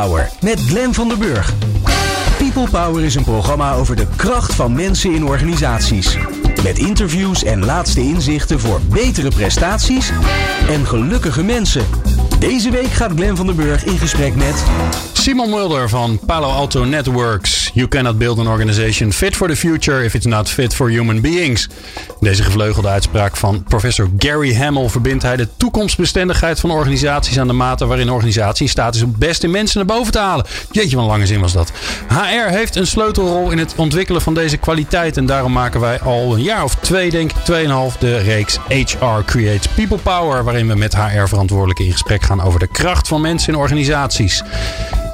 [0.00, 1.52] Power met Glenn van der Burg.
[2.38, 6.16] People Power is een programma over de kracht van mensen in organisaties.
[6.62, 10.10] Met interviews en laatste inzichten voor betere prestaties
[10.68, 11.86] en gelukkige mensen.
[12.38, 14.64] Deze week gaat Glenn van der Burg in gesprek met
[15.12, 17.63] Simon Mulder van Palo Alto Networks.
[17.74, 21.20] You cannot build an organization fit for the future if it's not fit for human
[21.20, 21.68] beings.
[22.20, 27.52] Deze gevleugelde uitspraak van professor Gary Hamel verbindt hij de toekomstbestendigheid van organisaties aan de
[27.52, 30.46] mate waarin een organisatie in staat is om beste mensen naar boven te halen.
[30.70, 31.72] Jeetje, wat een lange zin was dat.
[32.08, 36.34] HR heeft een sleutelrol in het ontwikkelen van deze kwaliteit en daarom maken wij al
[36.34, 40.74] een jaar of twee, denk ik, tweeënhalf, de reeks HR Creates People Power, waarin we
[40.74, 44.42] met HR-verantwoordelijken in gesprek gaan over de kracht van mensen in organisaties.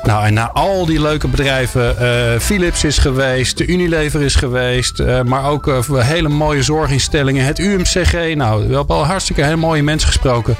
[0.03, 5.01] Nou, en na al die leuke bedrijven, uh, Philips is geweest, de Unilever is geweest,
[5.01, 8.35] uh, maar ook uh, hele mooie zorginstellingen, het UMCG.
[8.35, 10.57] Nou, we hebben al hartstikke hele mooie mensen gesproken.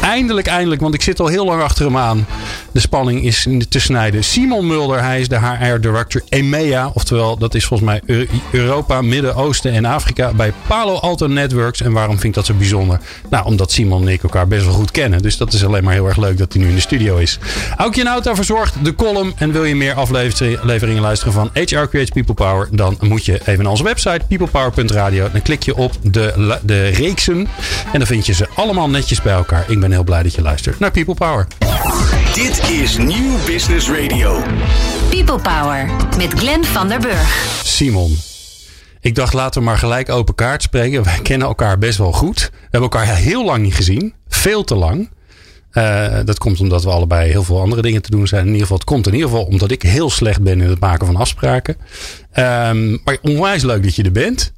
[0.00, 2.26] Eindelijk, eindelijk, want ik zit al heel lang achter hem aan.
[2.72, 4.24] De spanning is te snijden.
[4.24, 9.72] Simon Mulder, hij is de HR Director EMEA, oftewel dat is volgens mij Europa, Midden-Oosten
[9.72, 11.80] en Afrika bij Palo Alto Networks.
[11.80, 13.00] En waarom vind ik dat zo bijzonder?
[13.30, 15.22] Nou, omdat Simon en ik elkaar best wel goed kennen.
[15.22, 17.38] Dus dat is alleen maar heel erg leuk dat hij nu in de studio is.
[17.76, 19.32] Aukje Nauta verzorgt de column.
[19.36, 22.68] En wil je meer afleveringen luisteren van HR Creates People Power?
[22.70, 25.30] Dan moet je even naar onze website peoplepower.radio.
[25.30, 27.48] Dan klik je op de, de reeksen.
[27.92, 29.64] En dan vind je ze allemaal netjes bij elkaar.
[29.68, 31.46] Ik ben heel blij dat je luistert naar People Power.
[32.34, 34.42] Dit is Nieuw Business Radio.
[35.08, 37.60] People Power met Glenn van der Burg.
[37.64, 38.18] Simon.
[39.00, 41.04] Ik dacht, laten we maar gelijk open kaart spreken.
[41.04, 42.50] Wij kennen elkaar best wel goed.
[42.52, 44.14] We hebben elkaar heel lang niet gezien.
[44.28, 45.10] Veel te lang.
[45.74, 48.40] Uh, dat komt omdat we allebei heel veel andere dingen te doen zijn.
[48.40, 50.80] In ieder geval, het komt in ieder geval omdat ik heel slecht ben in het
[50.80, 51.76] maken van afspraken.
[52.38, 54.52] Um, maar onwijs leuk dat je er bent.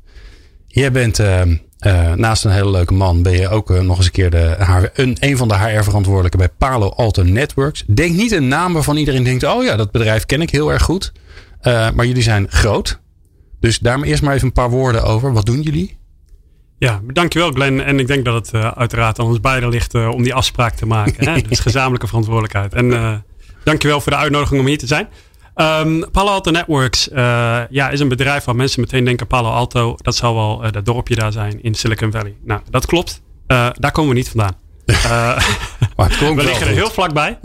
[0.67, 1.41] Jij bent uh,
[1.87, 4.57] uh, naast een hele leuke man, ben je ook nog eens een keer de,
[4.95, 7.85] een, een van de HR-verantwoordelijken bij Palo Alto Networks.
[7.87, 10.83] Denk niet een naam waarvan iedereen denkt: oh ja, dat bedrijf ken ik heel erg
[10.83, 11.13] goed.
[11.63, 13.01] maar jullie zijn groot.
[13.61, 15.33] Dus daar eerst maar even een paar woorden over.
[15.33, 15.99] Wat doen jullie?
[16.79, 17.81] Ja, dankjewel Glenn.
[17.81, 20.75] En ik denk dat het uh, uiteraard aan ons beiden ligt uh, om die afspraak
[20.75, 21.29] te maken.
[21.29, 21.41] Hè?
[21.49, 22.75] Dus gezamenlijke verantwoordelijkheid.
[22.75, 23.13] En uh,
[23.65, 25.09] dankjewel voor de uitnodiging om hier te zijn.
[25.55, 27.09] Um, Palo Alto Networks
[27.71, 29.97] ja, is een bedrijf waar mensen meteen denken Palo Alto.
[29.97, 32.35] Dat zal wel dat dorpje daar zijn in Silicon Valley.
[32.45, 33.23] Nou, dat klopt.
[33.47, 34.57] daar komen we niet vandaan.
[35.97, 37.39] maar het we liggen er heel vlakbij.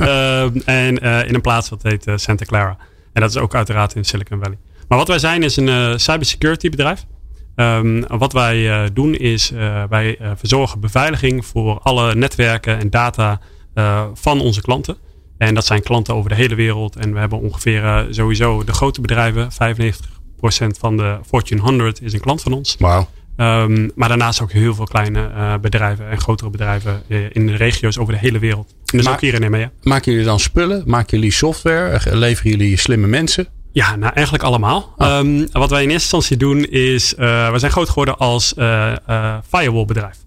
[0.66, 2.78] en in een plaats wat heet Santa Clara.
[3.14, 4.58] En dat is ook uiteraard in Silicon Valley.
[4.88, 7.06] Maar wat wij zijn is een cybersecurity bedrijf.
[7.56, 12.90] Um, wat wij uh, doen is, uh, wij uh, verzorgen beveiliging voor alle netwerken en
[12.90, 13.40] data
[14.14, 14.98] van onze klanten.
[15.38, 16.96] En dat zijn klanten over de hele wereld.
[16.96, 19.50] En we hebben ongeveer sowieso de grote bedrijven.
[19.52, 19.54] 95%
[20.80, 22.76] van de Fortune 100 is een klant van ons.
[23.38, 27.02] Um, maar daarnaast ook heel veel kleine bedrijven en grotere bedrijven
[27.32, 28.76] in de regio's over de hele wereld.
[28.86, 29.72] dus Ma ook hier in EMEA.
[29.82, 30.84] Maken jullie dan spullen?
[30.86, 32.18] Maken jullie software?
[32.18, 33.48] Leveren jullie slimme mensen?
[33.72, 34.94] Ja, nou eigenlijk allemaal.
[34.98, 35.18] Oh.
[35.18, 38.94] Um, wat wij in eerste instantie doen is, uh, we zijn groot geworden als uh,
[39.10, 40.18] uh, firewall bedrijf.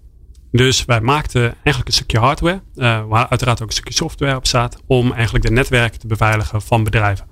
[0.51, 2.61] Dus wij maakten eigenlijk een stukje hardware,
[3.07, 6.83] waar uiteraard ook een stukje software op staat, om eigenlijk de netwerken te beveiligen van
[6.83, 7.25] bedrijven.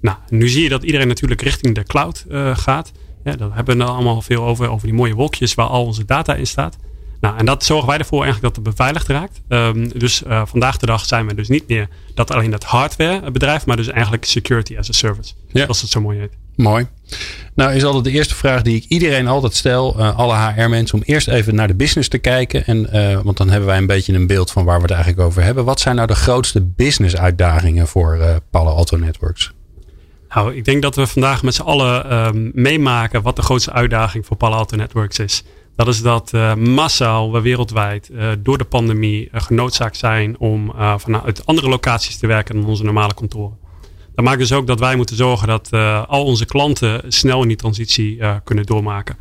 [0.00, 2.92] Nou, nu zie je dat iedereen natuurlijk richting de cloud gaat.
[3.24, 6.04] Ja, daar hebben we er allemaal veel over, over die mooie wolkjes waar al onze
[6.04, 6.76] data in staat.
[7.20, 9.40] Nou, en dat zorgen wij ervoor eigenlijk dat het beveiligd raakt.
[9.48, 13.30] Um, dus uh, vandaag de dag zijn we dus niet meer dat alleen het hardware
[13.30, 15.32] bedrijf, maar dus eigenlijk security as a service.
[15.48, 15.66] Ja.
[15.66, 16.32] Als het zo mooi heet.
[16.56, 16.86] Mooi.
[17.54, 21.04] Nou is altijd de eerste vraag die ik iedereen altijd stel, uh, alle HR-mensen, om
[21.04, 22.66] eerst even naar de business te kijken.
[22.66, 25.22] En, uh, want dan hebben wij een beetje een beeld van waar we het eigenlijk
[25.22, 25.64] over hebben.
[25.64, 29.52] Wat zijn nou de grootste business-uitdagingen voor uh, Palo Alto Networks?
[30.28, 34.26] Nou, ik denk dat we vandaag met z'n allen um, meemaken wat de grootste uitdaging
[34.26, 35.44] voor Palo Alto Networks is.
[35.78, 40.72] Dat is dat uh, massaal we wereldwijd uh, door de pandemie uh, genoodzaakt zijn om
[40.96, 43.58] vanuit andere locaties te werken dan onze normale kantoren.
[44.14, 45.72] Dat maakt dus ook dat wij moeten zorgen dat
[46.08, 49.16] al onze klanten snel in die transitie kunnen doormaken.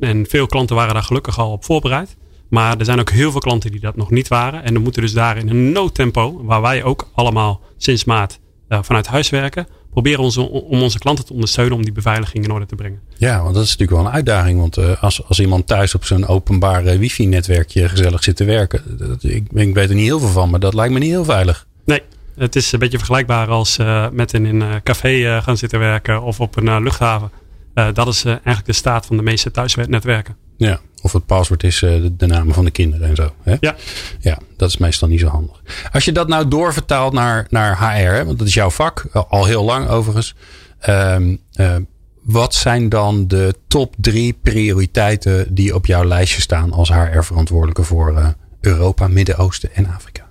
[0.00, 2.16] En veel klanten waren daar gelukkig al op voorbereid.
[2.48, 4.64] Maar er zijn ook heel veel klanten die dat nog niet waren.
[4.64, 9.06] En dan moeten dus daar in een noodtempo, waar wij ook allemaal sinds maart vanuit
[9.06, 12.74] huis werken, proberen onze, om onze klanten te ondersteunen om die beveiliging in orde te
[12.74, 13.00] brengen.
[13.16, 14.60] Ja, want dat is natuurlijk wel een uitdaging.
[14.60, 18.98] Want uh, als, als iemand thuis op zijn openbare wifi-netwerkje gezellig zit te werken.
[18.98, 21.24] Dat, ik, ik weet er niet heel veel van, maar dat lijkt me niet heel
[21.24, 21.66] veilig.
[21.84, 22.02] Nee,
[22.36, 26.40] het is een beetje vergelijkbaar als uh, met in een café gaan zitten werken of
[26.40, 27.30] op een luchthaven.
[27.74, 30.36] dat is eigenlijk de staat van de meeste thuisnetwerken.
[30.58, 33.34] Ja, of het paswoord is uh, de, namen van de kinderen en zo.
[33.42, 33.56] Hè?
[33.60, 33.76] Ja.
[34.20, 35.62] Ja, dat is meestal niet zo handig.
[35.92, 39.44] Als je dat nou doorvertaalt naar, naar HR, hè, want dat is jouw vak, al
[39.44, 40.34] heel lang overigens.
[40.88, 41.76] Um, uh,
[42.22, 48.12] wat zijn dan de top drie prioriteiten die op jouw lijstje staan als HR-verantwoordelijke voor
[48.12, 48.28] uh,
[48.60, 50.26] Europa, Midden-Oosten en Afrika?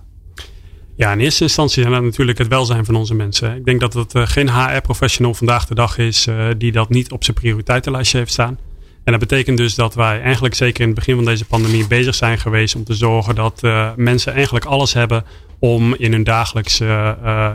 [0.95, 3.55] Ja, in eerste instantie zijn dat natuurlijk het welzijn van onze mensen.
[3.55, 6.27] Ik denk dat het geen HR-professional vandaag de dag is
[6.57, 8.57] die dat niet op zijn prioriteitenlijstje heeft staan.
[9.07, 12.15] En dat betekent dus dat wij eigenlijk zeker in het begin van deze pandemie bezig
[12.15, 13.61] zijn geweest om te zorgen dat
[13.95, 15.23] mensen eigenlijk alles hebben
[15.59, 16.77] om in hun dagelijks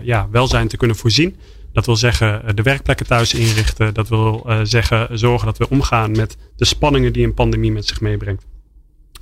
[0.03, 1.37] ja, welzijn te kunnen voorzien.
[1.73, 3.95] Dat wil zeggen eh, de werkplekken thuis inrichten.
[3.95, 8.01] Dat wil zeggen zorgen dat we omgaan met de spanningen die een pandemie met zich
[8.01, 8.47] meebrengt.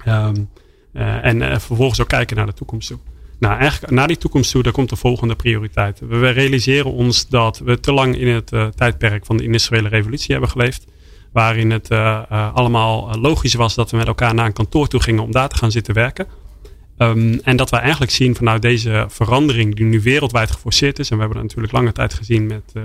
[0.06, 2.98] Uh, en vervolgens ook kijken naar de toekomst toe.
[3.38, 6.00] Nou, eigenlijk naar die toekomst toe, daar komt de volgende prioriteit.
[6.08, 10.50] We realiseren ons dat we te lang in het tijdperk van de industriële revolutie hebben
[10.50, 10.86] geleefd.
[11.32, 11.90] Waarin het
[12.54, 15.56] allemaal logisch was dat we met elkaar naar een kantoor toe gingen om daar te
[15.56, 16.26] gaan zitten werken.
[16.98, 21.10] Um, en dat we eigenlijk zien vanuit deze verandering die nu wereldwijd geforceerd is.
[21.10, 22.82] En we hebben dat natuurlijk lange tijd gezien met uh,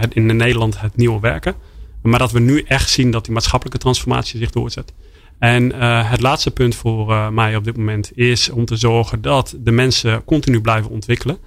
[0.00, 1.54] het, in Nederland het nieuwe werken.
[2.02, 4.92] Maar dat we nu echt zien dat die maatschappelijke transformatie zich doorzet.
[5.38, 9.72] En het laatste punt voor mij op dit moment is om te zorgen dat de
[9.72, 11.38] mensen continu blijven ontwikkelen.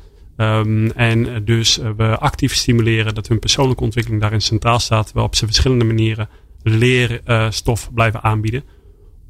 [0.42, 5.12] Um, en dus we actief stimuleren dat hun persoonlijke ontwikkeling daarin centraal staat.
[5.12, 6.30] We op ze verschillende manieren
[6.64, 8.64] leerstof blijven aanbieden.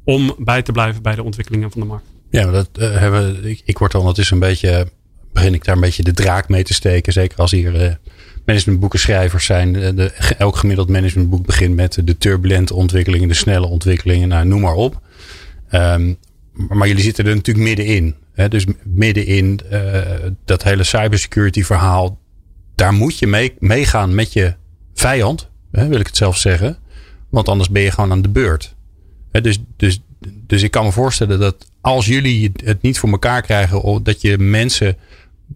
[0.04, 2.04] Om bij te blijven bij de ontwikkelingen van de markt.
[2.30, 4.88] Ja, dat uh, hebben ik, ik word ondertussen een beetje,
[5.32, 7.12] begin ik daar een beetje de draak mee te steken.
[7.12, 7.94] Zeker als hier uh,
[8.46, 9.72] managementboekenschrijvers zijn.
[9.72, 14.74] De, elk gemiddeld managementboek begint met de turbulente ontwikkelingen, de snelle ontwikkelingen, nou, noem maar
[14.74, 15.00] op.
[15.72, 16.18] Um,
[16.68, 18.14] maar jullie zitten er natuurlijk middenin.
[18.48, 20.00] Dus middenin uh,
[20.44, 22.18] dat hele cybersecurity verhaal.
[22.74, 24.54] Daar moet je mee, meegaan met je
[24.94, 26.78] vijand, wil ik het zelf zeggen.
[27.28, 28.74] Want anders ben je gewoon aan de beurt.
[29.30, 30.02] Dus, dus,
[30.46, 34.38] dus ik kan me voorstellen dat als jullie het niet voor elkaar krijgen, dat je
[34.38, 34.96] mensen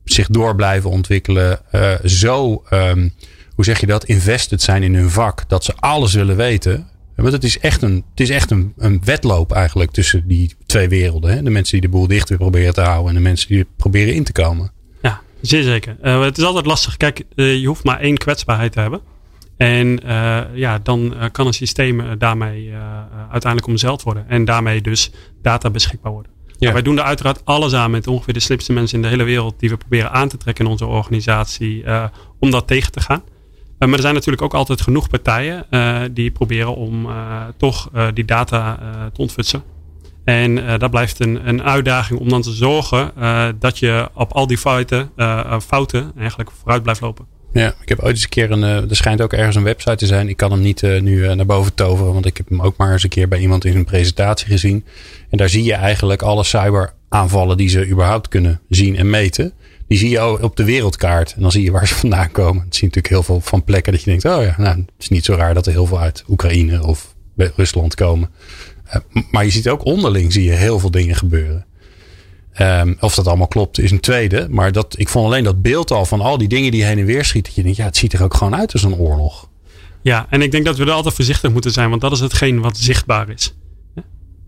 [0.04, 3.12] zich door blijven ontwikkelen, uh, zo, um,
[3.54, 6.88] hoe zeg je dat, invested zijn in hun vak, dat ze alles willen weten.
[7.16, 10.88] Want het is echt een, het is echt een, een wedloop eigenlijk tussen die twee
[10.88, 11.32] werelden.
[11.32, 11.42] Hè?
[11.42, 14.14] De mensen die de boel dicht weer proberen te houden en de mensen die proberen
[14.14, 14.72] in te komen.
[15.02, 15.96] Ja, zeer zeker.
[16.02, 16.96] Uh, het is altijd lastig.
[16.96, 19.00] Kijk, uh, je hoeft maar één kwetsbaarheid te hebben.
[19.56, 22.72] En uh, ja, dan kan een systeem daarmee
[23.30, 24.28] uiteindelijk omzeild worden.
[24.28, 25.10] En daarmee dus
[25.42, 26.32] data beschikbaar worden.
[26.46, 26.56] Ja.
[26.58, 29.24] Nou, wij doen er uiteraard alles aan met ongeveer de slimste mensen in de hele
[29.24, 31.84] wereld die we proberen aan te trekken in onze organisatie
[32.38, 33.22] om dat tegen te gaan.
[33.84, 37.08] Uh, maar er zijn natuurlijk ook altijd genoeg partijen uh, die proberen om
[37.56, 38.78] toch die data
[39.12, 39.62] te ontfutsen.
[40.24, 43.12] En dat blijft een, een uitdaging om dan te zorgen
[43.58, 45.10] dat je op al die fouten,
[45.66, 47.33] fouten eigenlijk vooruit blijft lopen.
[47.54, 48.62] Ja, ik heb ooit eens een keer een.
[48.62, 50.28] Uh, er schijnt ook ergens een website te zijn.
[50.28, 52.76] Ik kan hem niet uh, nu uh, naar boven toveren, want ik heb hem ook
[52.76, 54.84] maar eens een keer bij iemand in een presentatie gezien.
[55.30, 59.52] En daar zie je eigenlijk alle cyberaanvallen die ze überhaupt kunnen zien en meten.
[59.88, 61.34] Die zie je op de wereldkaart.
[61.34, 62.64] En dan zie je waar ze vandaan komen.
[62.64, 64.90] Het zie je natuurlijk heel veel van plekken dat je denkt: oh ja, nou, het
[64.98, 68.30] is niet zo raar dat er heel veel uit Oekraïne of Rusland komen.
[69.30, 71.66] maar je ziet ook onderling zie je heel veel dingen gebeuren.
[72.60, 74.46] Um, of dat allemaal klopt is een tweede.
[74.50, 77.04] Maar dat, ik vond alleen dat beeld al van al die dingen die heen en
[77.04, 77.48] weer schieten.
[77.48, 79.48] Dat je denkt, ja, het ziet er ook gewoon uit als een oorlog.
[80.02, 81.90] Ja, en ik denk dat we er altijd voorzichtig moeten zijn.
[81.90, 83.54] Want dat is hetgeen wat zichtbaar is.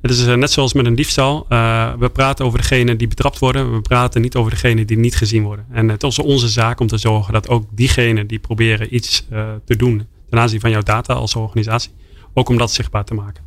[0.03, 1.47] Het is eh, net zoals met een diefstal.
[1.49, 3.73] Uh, we praten over degene die betrapt worden.
[3.73, 5.67] We praten niet over degene die niet gezien worden.
[5.71, 9.49] En het is onze zaak om te zorgen dat ook diegenen die proberen iets uh,
[9.65, 11.91] te doen ten aanzien van jouw data als organisatie,
[12.35, 13.45] ook om dat zichtbaar te maken.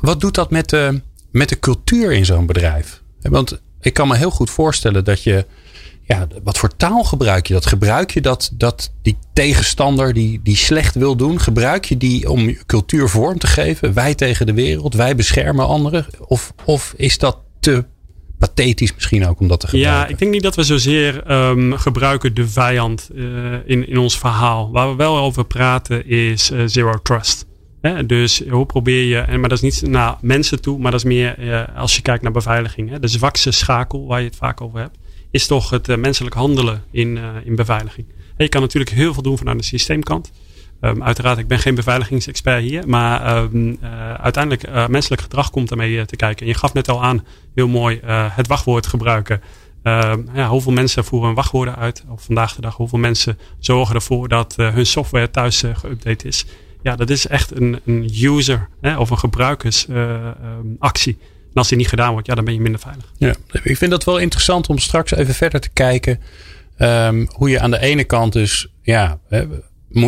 [0.00, 1.00] Wat doet dat met de,
[1.30, 3.02] met de cultuur in zo'n bedrijf?
[3.20, 5.46] Want ik kan me heel goed voorstellen dat je.
[6.04, 7.66] Ja, wat voor taal gebruik je dat?
[7.66, 12.40] Gebruik je dat, dat die tegenstander die, die slecht wil doen, gebruik je die om
[12.40, 13.92] je cultuur vorm te geven?
[13.92, 16.06] Wij tegen de wereld, wij beschermen anderen?
[16.26, 17.84] Of, of is dat te
[18.38, 20.00] pathetisch misschien ook om dat te gebruiken?
[20.00, 24.18] Ja, ik denk niet dat we zozeer um, gebruiken de vijand uh, in, in ons
[24.18, 24.70] verhaal.
[24.72, 27.46] Waar we wel over praten is uh, zero trust.
[28.06, 31.06] Dus hoe probeer je, en, maar dat is niet naar mensen toe, maar dat is
[31.06, 32.90] meer uh, als je kijkt naar beveiliging.
[32.90, 32.98] Hè?
[32.98, 34.98] De zwakste schakel waar je het vaak over hebt,
[35.30, 38.06] is toch het uh, menselijk handelen in, uh, in beveiliging.
[38.36, 40.32] Je kan natuurlijk heel veel doen vanuit de systeemkant.
[40.80, 43.78] Um, uiteraard, ik ben geen beveiligingsexpert hier, maar um,
[44.16, 46.46] uiteindelijk menselijk gedrag komt ermee te kijken.
[46.46, 47.24] En je gaf net al aan,
[47.54, 49.40] heel mooi, het wachtwoord gebruiken.
[49.82, 52.04] Um, ja, hoeveel mensen voeren hun wachtwoorden uit?
[52.08, 56.44] Of vandaag de dag, hoeveel mensen zorgen ervoor dat hun software thuis geüpdate is?
[56.82, 61.12] Ja, dat is echt een, een user hè, of een gebruikersactie.
[61.12, 63.04] Uh, en als die niet gedaan wordt, ja, dan ben je minder veilig.
[63.18, 66.20] Ja, ik vind dat wel interessant om straks even verder te kijken.
[66.78, 69.18] Um, hoe je aan de ene kant dus, ja,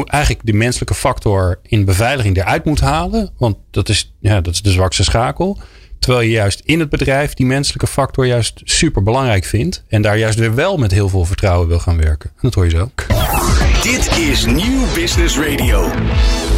[0.05, 3.31] eigenlijk de menselijke factor in beveiliging eruit moet halen.
[3.39, 5.59] Want dat is, ja, dat is de zwakste schakel.
[5.99, 9.85] Terwijl je juist in het bedrijf die menselijke factor juist super belangrijk vindt.
[9.89, 12.31] En daar juist weer wel met heel veel vertrouwen wil gaan werken.
[12.31, 12.91] En dat hoor je zo.
[13.85, 15.91] Dit is Nieuw Business Radio.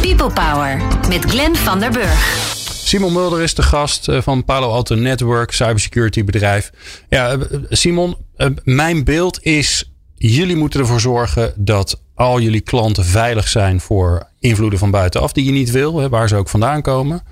[0.01, 0.77] People Power
[1.09, 2.45] met Glenn van der Burg.
[2.83, 6.71] Simon Mulder is de gast eh, van Palo Alto Network, cybersecurity bedrijf.
[7.09, 13.05] Ja, eh, Simon, eh, mijn beeld is: jullie moeten ervoor zorgen dat al jullie klanten
[13.05, 17.23] veilig zijn voor invloeden van buitenaf die je niet wil, waar ze ook vandaan komen.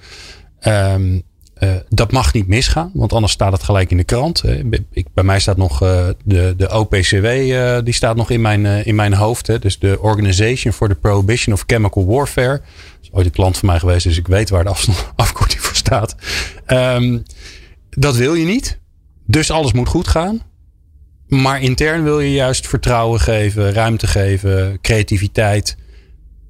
[0.67, 1.23] Um,
[1.59, 4.43] uh, dat mag niet misgaan, want anders staat het gelijk in de krant.
[4.91, 7.27] Ik, bij mij staat nog uh, de, de OPCW,
[7.85, 9.47] die staat nog in mijn, in mijn hoofd.
[9.47, 9.59] Hè.
[9.59, 12.57] Dus de Organization for the Prohibition of Chemical Warfare.
[12.57, 14.69] Dat is ooit een klant van mij geweest, dus ik weet waar de
[15.15, 16.15] afkorting voor staat.
[16.67, 17.23] Um,
[17.89, 18.79] dat wil je niet.
[19.25, 20.41] Dus alles moet goed gaan.
[21.27, 25.77] Maar intern wil je juist vertrouwen geven, ruimte geven, creativiteit.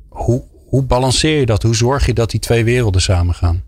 [0.10, 1.64] Hoe, hoe balanceer je dat?
[1.64, 3.64] Hoe zorg je dat die twee werelden samengaan?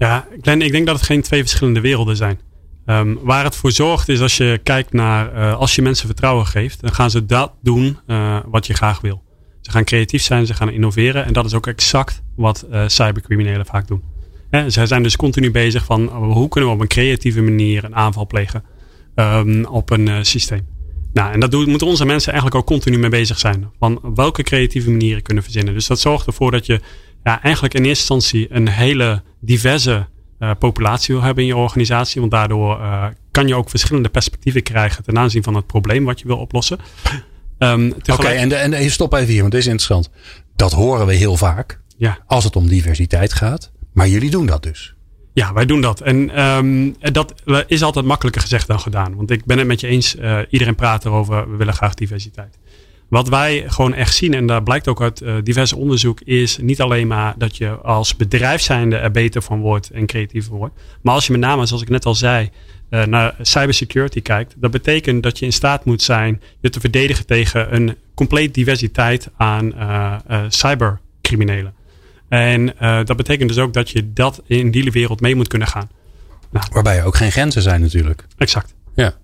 [0.00, 2.38] Ja, Glenn, ik denk dat het geen twee verschillende werelden zijn.
[2.86, 6.46] Um, waar het voor zorgt is als je kijkt naar, uh, als je mensen vertrouwen
[6.46, 9.22] geeft, dan gaan ze dat doen uh, wat je graag wil.
[9.60, 13.66] Ze gaan creatief zijn, ze gaan innoveren en dat is ook exact wat uh, cybercriminelen
[13.66, 14.02] vaak doen.
[14.50, 17.96] He, zij zijn dus continu bezig van hoe kunnen we op een creatieve manier een
[17.96, 18.64] aanval plegen
[19.14, 20.66] um, op een systeem.
[21.12, 23.70] Nou, en dat moeten onze mensen eigenlijk ook continu mee bezig zijn.
[23.78, 25.74] Van welke creatieve manieren kunnen verzinnen.
[25.74, 26.80] Dus dat zorgt ervoor dat je
[27.24, 30.06] ja, eigenlijk in eerste instantie een hele diverse
[30.38, 32.20] uh, populatie wil hebben in je organisatie.
[32.20, 36.20] Want daardoor uh, kan je ook verschillende perspectieven krijgen ten aanzien van het probleem wat
[36.20, 36.78] je wil oplossen.
[37.58, 40.10] Um, Oké, okay, en, en stop even hier, want dit is interessant.
[40.56, 42.18] Dat horen we heel vaak ja.
[42.26, 43.70] als het om diversiteit gaat.
[43.92, 44.94] Maar jullie doen dat dus.
[45.32, 46.00] Ja, wij doen dat.
[46.00, 47.34] En um, dat
[47.66, 49.16] is altijd makkelijker gezegd dan gedaan.
[49.16, 50.16] Want ik ben het met je eens.
[50.16, 51.50] Uh, iedereen praat erover.
[51.50, 52.58] We willen graag diversiteit.
[53.10, 56.80] Wat wij gewoon echt zien, en daar blijkt ook uit uh, diverse onderzoek, is niet
[56.80, 60.80] alleen maar dat je als bedrijf zijnde er beter van wordt en creatiever wordt.
[61.02, 62.50] Maar als je met name, zoals ik net al zei,
[62.90, 67.26] uh, naar cybersecurity kijkt, dat betekent dat je in staat moet zijn je te verdedigen
[67.26, 70.16] tegen een compleet diversiteit aan uh,
[70.48, 71.74] cybercriminelen.
[72.28, 72.74] En
[73.04, 75.90] dat betekent dus ook dat je dat in die wereld mee moet kunnen gaan.
[76.50, 78.26] Nou, Waarbij er ook geen grenzen zijn natuurlijk.
[78.36, 78.74] Exact.
[78.94, 79.14] Ja.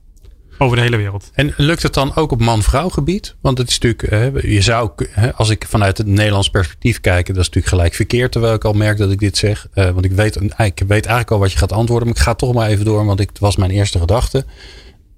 [0.58, 1.30] Over de hele wereld.
[1.34, 3.36] En lukt het dan ook op man-vrouw gebied?
[3.40, 4.90] Want het is natuurlijk, je zou,
[5.34, 8.32] als ik vanuit het Nederlands perspectief kijk, dat is natuurlijk gelijk verkeerd.
[8.32, 9.68] Terwijl ik al merk dat ik dit zeg.
[9.72, 12.08] Eh, want ik weet, ik weet eigenlijk al wat je gaat antwoorden.
[12.08, 14.44] Maar ik ga toch maar even door, want het was mijn eerste gedachte.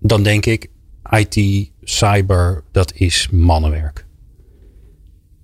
[0.00, 0.66] Dan denk ik,
[1.10, 4.06] IT, cyber, dat is mannenwerk.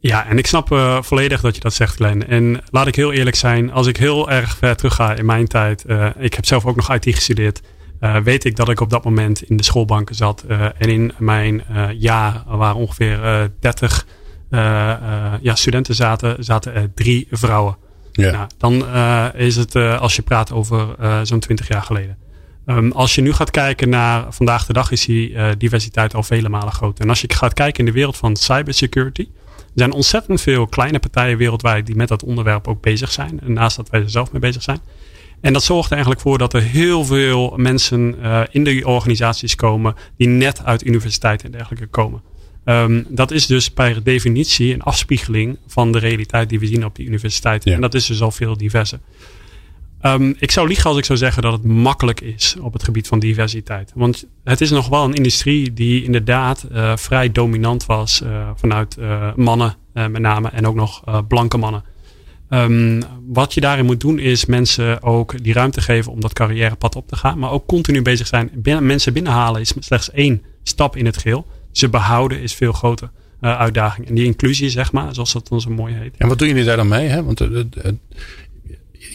[0.01, 2.27] Ja, en ik snap uh, volledig dat je dat zegt, Glenn.
[2.27, 5.47] En laat ik heel eerlijk zijn, als ik heel erg ver terug ga in mijn
[5.47, 5.85] tijd.
[5.87, 7.61] Uh, ik heb zelf ook nog IT gestudeerd.
[8.05, 10.45] Uh, weet ik dat ik op dat moment in de schoolbanken zat.
[10.49, 14.07] Uh, en in mijn uh, jaar waar ongeveer 30
[15.41, 17.77] ja, studenten zaten, zaten er drie vrouwen.
[18.13, 18.31] Ja.
[18.31, 18.87] Nou, dan
[19.35, 22.17] is het als je praat over zo'n 20 jaar geleden.
[22.67, 26.49] Um, als je nu gaat kijken naar vandaag de dag is die diversiteit al vele
[26.49, 27.05] malen groter.
[27.05, 29.29] En als je gaat kijken in de wereld van cybersecurity.
[29.57, 33.41] Er zijn ontzettend veel kleine partijen wereldwijd die met dat onderwerp ook bezig zijn.
[33.41, 34.81] En naast dat wij er zelf mee bezig zijn.
[35.45, 39.55] En dat zorgt er eigenlijk voor dat er heel veel mensen uh, in de organisaties
[39.55, 42.23] komen die net uit universiteiten en dergelijke komen.
[42.65, 46.97] Um, dat is dus per definitie een afspiegeling van de realiteit die we zien op
[46.97, 47.71] die universiteiten.
[47.71, 47.77] Ja.
[47.77, 48.99] En dat is dus al veel diverser.
[50.03, 53.09] Um, ik zou liegen als ik zou zeggen dat het makkelijk is op het gebied
[53.09, 53.93] van diversiteit.
[53.95, 58.97] Want het is nog wel een industrie die inderdaad uh, vrij dominant was uh, vanuit
[59.37, 61.85] mannen met name en ook nog blanke mannen.
[62.51, 66.97] Um, wat je daarin moet doen is mensen ook die ruimte geven om dat carrièrepad
[66.97, 67.39] op te gaan.
[67.39, 68.51] Maar ook continu bezig zijn.
[68.63, 71.47] Mensen binnenhalen is slechts één stap in het geheel.
[71.73, 73.11] Ze behouden is veel groter
[73.41, 74.09] uh, uitdaging.
[74.09, 76.15] En die inclusie, zeg maar, zoals dat dan zo mooi heet.
[76.17, 77.09] En wat doen jullie daar dan mee?
[77.09, 77.25] Hè?
[77.25, 77.49] Want uh,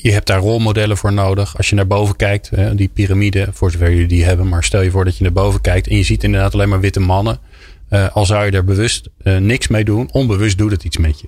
[0.01, 1.57] je hebt daar rolmodellen voor nodig.
[1.57, 4.47] Als je naar boven kijkt, die piramide, voor zover jullie die hebben.
[4.47, 6.79] Maar stel je voor dat je naar boven kijkt en je ziet inderdaad alleen maar
[6.79, 7.39] witte mannen.
[8.13, 11.27] Al zou je er bewust niks mee doen, onbewust doet het iets met je.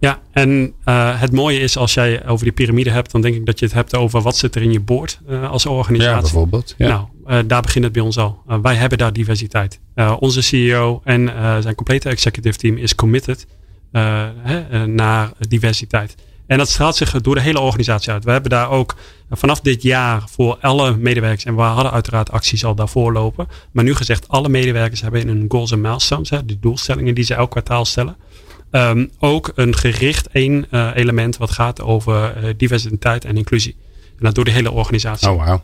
[0.00, 3.46] Ja, en uh, het mooie is als jij over die piramide hebt, dan denk ik
[3.46, 6.14] dat je het hebt over wat zit er in je boord uh, als organisatie.
[6.14, 6.74] Ja, bijvoorbeeld.
[6.78, 6.88] Ja.
[6.88, 8.42] Nou, uh, daar begint het bij ons al.
[8.62, 9.80] wij hebben daar diversiteit.
[10.18, 13.46] onze CEO en zijn complete executive team is committed
[13.90, 16.14] hè, naar diversiteit.
[16.46, 18.24] En dat straalt zich door de hele organisatie uit.
[18.24, 18.94] We hebben daar ook
[19.30, 23.84] vanaf dit jaar voor alle medewerkers, en we hadden uiteraard acties al daarvoor lopen, maar
[23.84, 27.34] nu gezegd, alle medewerkers hebben in hun goals en milestones, hè, die doelstellingen die ze
[27.34, 28.16] elk kwartaal stellen,
[28.70, 33.76] Um, ook een gericht één uh, element wat gaat over uh, diversiteit en inclusie.
[34.02, 35.30] En dat door de hele organisatie.
[35.30, 35.60] Oh, wow.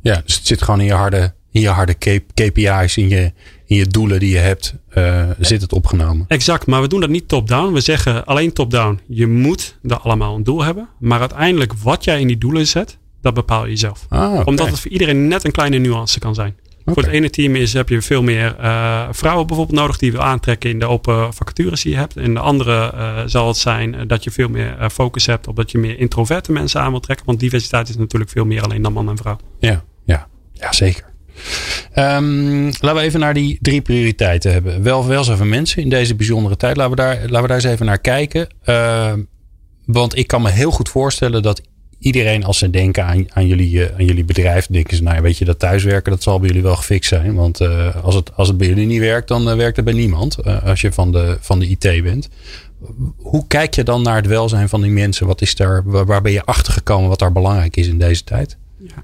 [0.00, 1.94] Ja, dus het zit gewoon in je harde, in je harde
[2.34, 3.32] KPI's, in je,
[3.66, 6.24] in je doelen die je hebt, uh, zit het opgenomen.
[6.28, 7.72] Exact, maar we doen dat niet top-down.
[7.72, 9.00] We zeggen alleen top-down.
[9.06, 10.88] Je moet er allemaal een doel hebben.
[10.98, 14.06] Maar uiteindelijk wat jij in die doelen zet, dat bepaal je zelf.
[14.08, 14.44] Ah, okay.
[14.44, 16.56] Omdat het voor iedereen net een kleine nuance kan zijn.
[16.92, 20.16] Voor het ene team is, heb je veel meer uh, vrouwen bijvoorbeeld nodig die je
[20.16, 22.16] wil aantrekken in de open vacatures die je hebt.
[22.16, 25.70] In de andere uh, zal het zijn dat je veel meer focus hebt op dat
[25.70, 27.26] je meer introverte mensen aan wilt trekken.
[27.26, 29.38] Want diversiteit is natuurlijk veel meer alleen dan man en vrouw.
[29.58, 31.04] Ja, ja, ja zeker.
[31.94, 34.82] Um, laten we even naar die drie prioriteiten hebben.
[34.82, 36.76] Wel, welzijn van mensen in deze bijzondere tijd.
[36.76, 38.54] Laten we daar, laten we daar eens even naar kijken.
[38.64, 39.12] Uh,
[39.84, 41.62] want ik kan me heel goed voorstellen dat
[41.98, 45.38] iedereen als ze denken aan, aan, jullie, uh, aan jullie bedrijf, denken ze, nou weet
[45.38, 47.34] je, dat thuiswerken, dat zal bij jullie wel gefixt zijn.
[47.34, 49.94] Want uh, als, het, als het bij jullie niet werkt, dan uh, werkt het bij
[49.94, 50.44] niemand.
[50.64, 52.28] als je van de, van de IT bent.
[53.16, 55.26] Hoe kijk je dan naar het welzijn van die mensen?
[55.26, 58.24] Wat is daar, waar, waar ben je achter gekomen wat daar belangrijk is in deze
[58.24, 58.56] tijd?
[58.76, 59.02] Ja.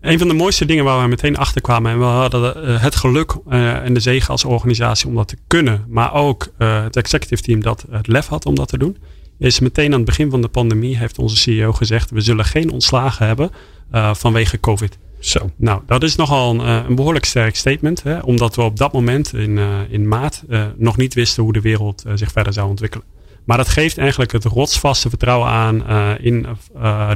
[0.00, 3.36] Een van de mooiste dingen waar we meteen achter kwamen, en we hadden het geluk
[3.48, 7.84] en de zegen als organisatie om dat te kunnen, maar ook het executive team dat
[7.90, 8.96] het lef had om dat te doen,
[9.42, 12.70] is meteen aan het begin van de pandemie heeft onze CEO gezegd: we zullen geen
[12.70, 13.50] ontslagen hebben
[13.94, 14.98] uh, vanwege COVID.
[15.18, 15.50] Zo.
[15.56, 18.92] Nou, dat is nogal een, eh, een behoorlijk sterk statement, hè, omdat we op dat
[18.92, 20.42] moment in, uh, in maart
[20.76, 23.06] nog niet wisten hoe de wereld zich verder zou ontwikkelen.
[23.44, 25.86] Maar dat geeft eigenlijk het rotsvaste vertrouwen aan
[26.18, 26.46] in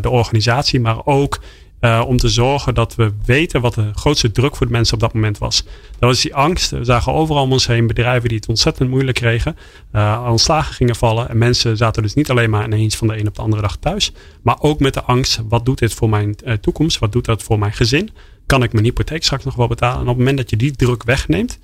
[0.01, 1.41] de organisatie, maar ook
[1.81, 5.01] uh, om te zorgen dat we weten wat de grootste druk voor de mensen op
[5.01, 5.65] dat moment was.
[5.99, 6.71] Dat was die angst.
[6.71, 9.57] We zagen overal om ons heen bedrijven die het ontzettend moeilijk kregen.
[9.93, 11.29] Uh, ontslagen gingen vallen.
[11.29, 13.77] En mensen zaten dus niet alleen maar ineens van de een op de andere dag
[13.77, 14.13] thuis.
[14.43, 15.41] Maar ook met de angst.
[15.49, 16.99] Wat doet dit voor mijn uh, toekomst?
[16.99, 18.11] Wat doet dat voor mijn gezin?
[18.47, 19.97] Kan ik mijn hypotheek straks nog wel betalen?
[19.97, 21.59] En op het moment dat je die druk wegneemt.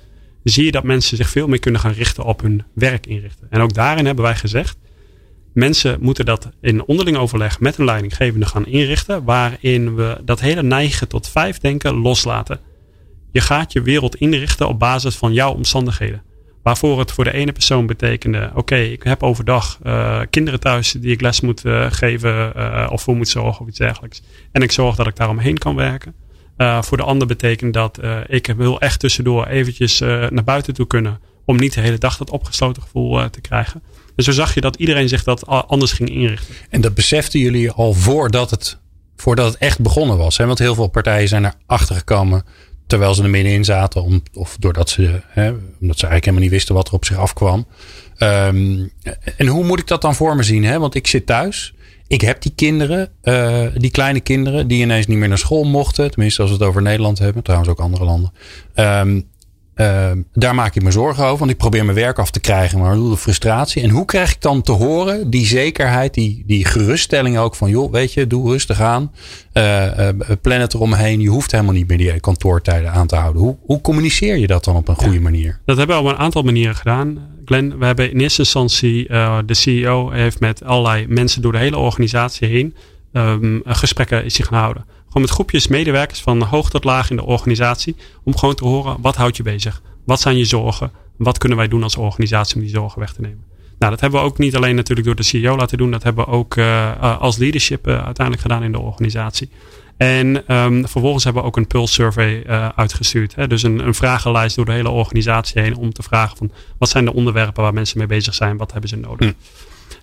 [0.44, 3.46] Zie je dat mensen zich veel meer kunnen gaan richten op hun werk inrichten.
[3.50, 4.76] En ook daarin hebben wij gezegd
[5.52, 9.24] Mensen moeten dat in onderling overleg met een leidinggevende gaan inrichten.
[9.24, 12.60] Waarin we dat hele neigen tot vijf denken loslaten.
[13.32, 16.22] Je gaat je wereld inrichten op basis van jouw omstandigheden.
[16.62, 21.12] Waarvoor het voor de ene persoon betekende: oké, ik heb overdag uh, kinderen thuis die
[21.12, 24.22] ik les moet uh, geven uh, of voor moet zorgen of iets dergelijks.
[24.52, 26.14] En ik zorg dat ik daaromheen kan werken.
[26.80, 31.20] voor de ander betekent dat ik wil echt tussendoor eventjes naar buiten toe kunnen.
[31.44, 33.82] Om niet de hele dag dat opgesloten gevoel te krijgen.
[34.16, 36.54] En zo zag je dat iedereen zich dat anders ging inrichten.
[36.70, 38.78] En dat beseften jullie al voordat het,
[39.16, 40.36] voordat het echt begonnen was.
[40.36, 40.46] Hè?
[40.46, 42.44] Want heel veel partijen zijn erachter gekomen
[42.86, 44.02] terwijl ze er middenin zaten.
[44.02, 47.16] Om, of doordat ze, hè, omdat ze eigenlijk helemaal niet wisten wat er op zich
[47.16, 47.66] afkwam.
[48.18, 48.92] Um,
[49.36, 50.64] en hoe moet ik dat dan voor me zien?
[50.64, 50.78] Hè?
[50.78, 51.74] Want ik zit thuis.
[52.06, 56.10] Ik heb die kinderen, uh, die kleine kinderen, die ineens niet meer naar school mochten.
[56.10, 57.42] Tenminste, als we het over Nederland hebben.
[57.42, 58.32] Trouwens ook andere landen.
[58.74, 59.30] Um,
[59.76, 62.78] uh, daar maak ik me zorgen over, want ik probeer mijn werk af te krijgen,
[62.78, 63.82] maar de frustratie.
[63.82, 67.92] En hoe krijg ik dan te horen die zekerheid, die, die geruststelling ook van, joh,
[67.92, 69.12] weet je, doe rustig aan,
[69.54, 70.08] uh, uh,
[70.42, 71.20] plan het eromheen.
[71.20, 73.42] Je hoeft helemaal niet meer die kantoortijden aan te houden.
[73.42, 75.60] Hoe, hoe communiceer je dat dan op een goede manier?
[75.64, 77.30] Dat hebben we op een aantal manieren gedaan.
[77.44, 79.08] Glenn, we hebben in eerste instantie,
[79.46, 82.74] de CEO heeft met allerlei mensen door de hele organisatie heen
[83.12, 84.84] um, gesprekken is zich gaan houden.
[85.12, 87.96] Gewoon met groepjes medewerkers van hoog tot laag in de organisatie.
[88.24, 89.82] Om gewoon te horen, wat houdt je bezig?
[90.04, 90.92] Wat zijn je zorgen?
[91.16, 93.44] Wat kunnen wij doen als organisatie om die zorgen weg te nemen?
[93.78, 95.90] Nou, dat hebben we ook niet alleen natuurlijk door de CEO laten doen.
[95.90, 99.50] Dat hebben we ook uh, als leadership uh, uiteindelijk gedaan in de organisatie.
[99.96, 103.34] En um, vervolgens hebben we ook een pulse survey uh, uitgestuurd.
[103.34, 103.46] Hè?
[103.46, 107.04] Dus een, een, vragenlijst door de hele organisatie heen om te vragen van wat zijn
[107.04, 109.28] de onderwerpen waar mensen mee bezig zijn, wat hebben ze nodig.
[109.28, 109.34] Hm.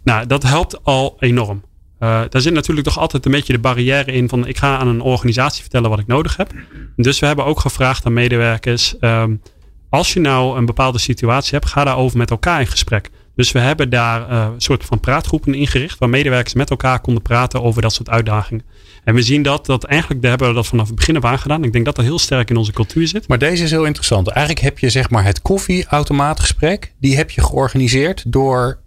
[0.04, 1.62] Nou, dat helpt al enorm.
[2.00, 4.88] Uh, daar zit natuurlijk toch altijd een beetje de barrière in van ik ga aan
[4.88, 6.54] een organisatie vertellen wat ik nodig heb.
[6.96, 9.42] Dus we hebben ook gevraagd aan medewerkers, um,
[9.90, 13.10] als je nou een bepaalde situatie hebt, ga daarover met elkaar in gesprek.
[13.36, 17.24] Dus we hebben daar uh, een soort van praatgroepen ingericht, waar medewerkers met elkaar konden
[17.24, 18.64] praten over dat soort uitdagingen.
[19.04, 21.64] En we zien dat, dat eigenlijk hebben we dat vanaf het begin af aan gedaan.
[21.64, 23.28] Ik denk dat dat heel sterk in onze cultuur zit.
[23.28, 24.28] Maar deze is heel interessant.
[24.28, 28.80] Eigenlijk heb je zeg maar het koffieautomaatgesprek, die heb je georganiseerd door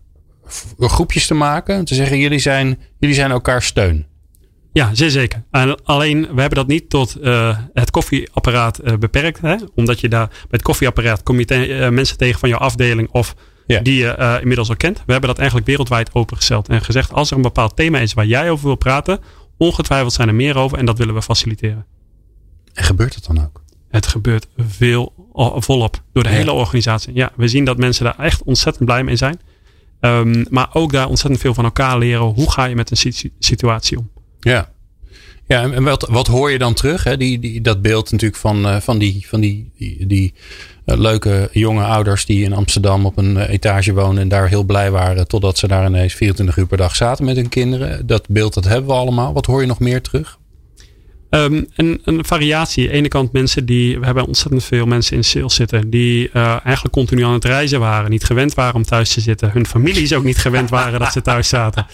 [0.78, 1.84] groepjes te maken.
[1.84, 4.06] Te zeggen, jullie zijn, jullie zijn elkaar steun.
[4.72, 5.42] Ja, zeer zeker.
[5.84, 9.40] alleen, we hebben dat niet tot uh, het koffieapparaat uh, beperkt.
[9.40, 9.56] Hè?
[9.74, 13.08] Omdat je daar bij het koffieapparaat kom je te, uh, mensen tegen van jouw afdeling
[13.10, 13.34] of
[13.66, 13.80] ja.
[13.80, 15.02] die je inmiddels al kent.
[15.06, 16.68] We hebben dat eigenlijk wereldwijd opengesteld.
[16.68, 19.20] En gezegd, als er een bepaald thema is waar jij over wil praten,
[19.56, 21.86] ongetwijfeld zijn er meer over en dat willen we faciliteren.
[22.72, 23.62] En gebeurt het dan ook?
[23.88, 26.34] Het gebeurt veel volop door de ja.
[26.34, 27.14] hele organisatie.
[27.14, 29.40] Ja, we zien dat mensen daar echt ontzettend blij mee zijn.
[30.04, 32.22] Um, maar ook daar ontzettend veel van elkaar leren.
[32.22, 34.10] Hoe ga je met een situatie om?
[34.40, 34.70] Ja.
[35.46, 37.04] Ja, en wat, wat hoor je dan terug?
[37.04, 37.16] Hè?
[37.16, 39.70] Die, die, dat beeld natuurlijk van, uh, van die, van die,
[40.06, 40.34] die,
[40.86, 44.64] uh, leuke jonge ouders die in Amsterdam op een uh, etage wonen en daar heel
[44.64, 48.06] blij waren totdat ze daar ineens 24 uur per dag zaten met hun kinderen.
[48.06, 49.32] Dat beeld dat hebben we allemaal.
[49.32, 50.38] Wat hoor je nog meer terug?
[51.34, 52.84] Um, en een variatie.
[52.84, 53.98] Aan de ene kant mensen die.
[53.98, 55.90] We hebben ontzettend veel mensen in sales zitten.
[55.90, 58.10] Die uh, eigenlijk continu aan het reizen waren.
[58.10, 59.50] Niet gewend waren om thuis te zitten.
[59.50, 61.86] Hun families ook niet gewend waren dat ze thuis zaten.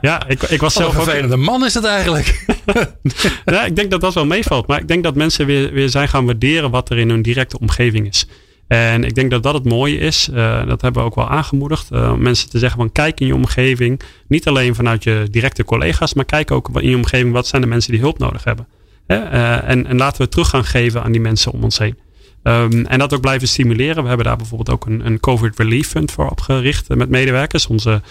[0.00, 0.96] Ja, ik, ik was zelf.
[0.96, 2.44] Een vervelende ook, man is het eigenlijk.
[3.44, 4.66] ja, ik denk dat dat wel meevalt.
[4.66, 7.58] Maar ik denk dat mensen weer, weer zijn gaan waarderen wat er in hun directe
[7.58, 8.26] omgeving is.
[8.66, 10.28] En ik denk dat dat het mooie is.
[10.32, 11.92] Uh, dat hebben we ook wel aangemoedigd.
[11.92, 14.00] Uh, mensen te zeggen van kijk in je omgeving.
[14.28, 16.14] Niet alleen vanuit je directe collega's.
[16.14, 17.32] Maar kijk ook in je omgeving.
[17.32, 18.66] Wat zijn de mensen die hulp nodig hebben.
[19.10, 21.98] Uh, en, en laten we terug gaan geven aan die mensen om ons heen.
[22.42, 24.02] Um, en dat ook blijven stimuleren.
[24.02, 27.66] We hebben daar bijvoorbeeld ook een, een COVID Relief Fund voor opgericht met medewerkers.
[27.66, 28.02] Onze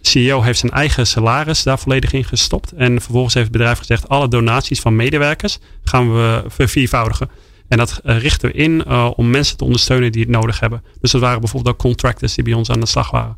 [0.00, 2.72] CEO heeft zijn eigen salaris daar volledig in gestopt.
[2.72, 7.30] En vervolgens heeft het bedrijf gezegd: alle donaties van medewerkers gaan we verviervoudigen.
[7.68, 10.82] En dat uh, richten we in om mensen te ondersteunen die het nodig hebben.
[11.00, 13.36] Dus dat waren bijvoorbeeld ook contractors die bij ons aan de slag waren.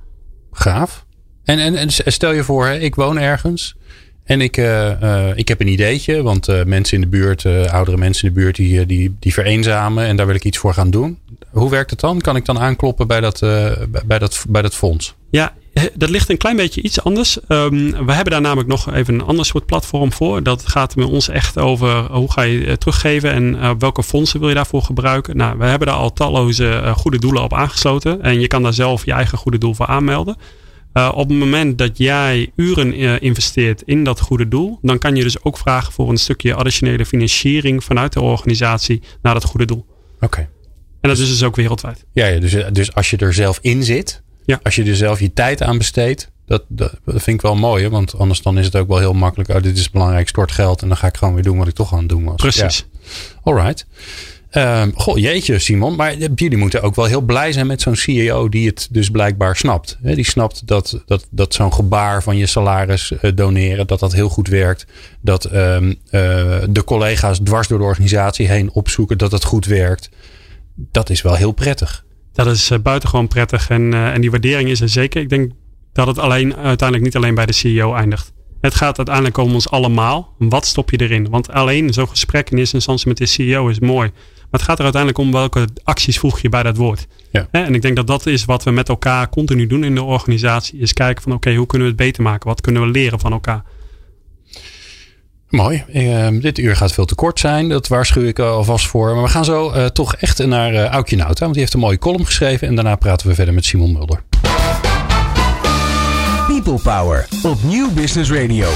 [0.53, 1.07] Gaaf.
[1.45, 3.77] En, en, en stel je voor, hè, ik woon ergens.
[4.25, 8.35] En ik, uh, ik heb een ideetje, want mensen in de buurt, oudere mensen in
[8.35, 11.19] de buurt, die, die, die vereenzamen en daar wil ik iets voor gaan doen.
[11.51, 12.21] Hoe werkt het dan?
[12.21, 13.39] Kan ik dan aankloppen bij dat,
[14.07, 15.15] bij dat, bij dat fonds?
[15.31, 15.55] Ja,
[15.95, 17.39] dat ligt een klein beetje iets anders.
[17.49, 20.43] Um, we hebben daar namelijk nog even een ander soort platform voor.
[20.43, 24.55] Dat gaat met ons echt over hoe ga je teruggeven en welke fondsen wil je
[24.55, 25.37] daarvoor gebruiken.
[25.37, 28.23] Nou, we hebben daar al talloze goede doelen op aangesloten.
[28.23, 30.37] En je kan daar zelf je eigen goede doel voor aanmelden.
[30.95, 35.23] Uh, op het moment dat jij uren investeert in dat goede doel, dan kan je
[35.23, 39.87] dus ook vragen voor een stukje additionele financiering vanuit de organisatie naar dat goede doel.
[40.15, 40.25] Oké.
[40.25, 40.49] Okay.
[41.01, 42.05] En dat is dus ook wereldwijd.
[42.13, 44.61] Ja, ja dus, dus als je er zelf in zit, ja.
[44.63, 47.83] Als je er zelf je tijd aan besteedt, dat, dat, vind ik wel mooi.
[47.83, 47.91] Hè?
[47.91, 49.51] Want anders dan is het ook wel heel makkelijk.
[49.51, 50.83] Oh, dit is belangrijk, stort geld.
[50.83, 52.35] En dan ga ik gewoon weer doen wat ik toch aan het doen was.
[52.35, 52.87] Precies.
[52.93, 53.41] Ja.
[53.43, 53.87] Alright.
[54.53, 55.97] Um, goh, jeetje Simon.
[55.97, 59.57] Maar jullie moeten ook wel heel blij zijn met zo'n CEO die het dus blijkbaar
[59.57, 59.99] snapt.
[60.03, 64.29] Die snapt dat, dat, dat zo'n gebaar van je salaris uh, doneren, dat dat heel
[64.29, 64.87] goed werkt.
[65.21, 65.93] Dat um, uh,
[66.69, 70.11] de collega's dwars door de organisatie heen opzoeken dat het goed werkt.
[70.75, 73.71] Dat is wel heel prettig dat is uh, buitengewoon prettig.
[73.71, 75.21] En, en die waardering is er zeker.
[75.21, 75.53] Ik denk
[75.93, 78.33] dat het alleen, uiteindelijk niet alleen bij de CEO eindigt.
[78.61, 80.35] Het gaat uiteindelijk om ons allemaal.
[80.39, 81.29] Wat stop je erin?
[81.31, 84.11] Want alleen zo'n gesprek in eerste instantie met de CEO is mooi.
[84.51, 87.07] Maar het gaat er uiteindelijk om welke acties voeg je bij dat woord.
[87.31, 87.49] Ja.
[87.51, 90.79] En ik denk dat dat is wat we met elkaar continu doen in de organisatie.
[90.79, 92.49] Is kijken van oké, okay, hoe kunnen we het beter maken?
[92.49, 93.63] Wat kunnen we leren van elkaar?
[95.49, 95.85] Mooi.
[95.95, 97.69] Uh, dit uur gaat veel te kort zijn.
[97.69, 99.15] Dat waarschuw ik alvast voor.
[99.15, 101.41] Maar we gaan zo uh, toch echt naar uh, Aukje Nauta.
[101.41, 102.69] Want die heeft een mooie column geschreven.
[102.69, 104.23] En daarna praten we verder met Simon Mulder.
[106.47, 108.69] People Power op Nieuw Business Radio.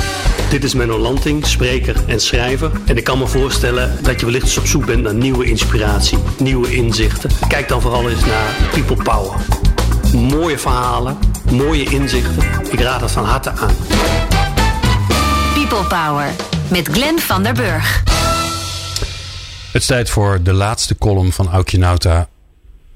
[0.51, 2.71] Dit is Menno Lanting, spreker en schrijver.
[2.87, 6.19] En ik kan me voorstellen dat je wellicht eens op zoek bent naar nieuwe inspiratie,
[6.39, 7.31] nieuwe inzichten.
[7.49, 9.41] Kijk dan vooral eens naar People Power.
[10.15, 11.19] Mooie verhalen,
[11.51, 12.45] mooie inzichten.
[12.71, 13.75] Ik raad het van harte aan.
[15.55, 16.31] People Power
[16.71, 18.03] met Glenn van der Burg.
[19.73, 22.29] Het is tijd voor de laatste column van Aukje Nauta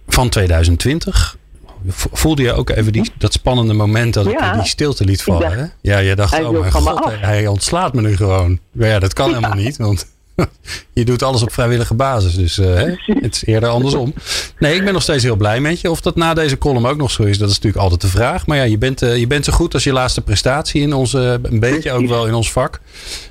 [0.08, 1.37] van 2020.
[1.86, 4.52] Voelde je ook even die, dat spannende moment dat ja.
[4.52, 5.58] ik die stilte liet vallen?
[5.58, 5.64] Hè?
[5.80, 8.58] Ja, je dacht, oh mijn god, hij, hij, ontslaat me nu gewoon.
[8.72, 9.34] Maar ja, dat kan ja.
[9.34, 10.06] helemaal niet, want
[10.92, 12.34] je doet alles op vrijwillige basis.
[12.34, 12.74] Dus uh,
[13.06, 14.14] het is eerder andersom.
[14.58, 15.90] Nee, ik ben nog steeds heel blij met je.
[15.90, 18.46] Of dat na deze column ook nog zo is, dat is natuurlijk altijd de vraag.
[18.46, 21.40] Maar ja, je bent, uh, je bent zo goed als je laatste prestatie in onze,
[21.42, 22.80] een beetje ook wel in ons vak.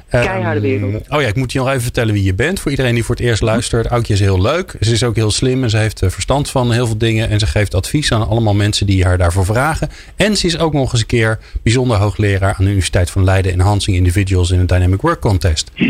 [0.10, 0.94] Keiharde wereld.
[0.94, 2.60] Um, oh ja, ik moet je nog even vertellen wie je bent.
[2.60, 3.88] Voor iedereen die voor het eerst luistert.
[3.88, 4.76] Aukje is heel leuk.
[4.80, 7.30] Ze is ook heel slim en ze heeft verstand van heel veel dingen.
[7.30, 9.90] En ze geeft advies aan allemaal mensen die haar daarvoor vragen.
[10.16, 13.52] En ze is ook nog eens een keer bijzonder hoogleraar aan de Universiteit van Leiden.
[13.52, 15.72] Enhancing Individuals in een Dynamic Work Contest.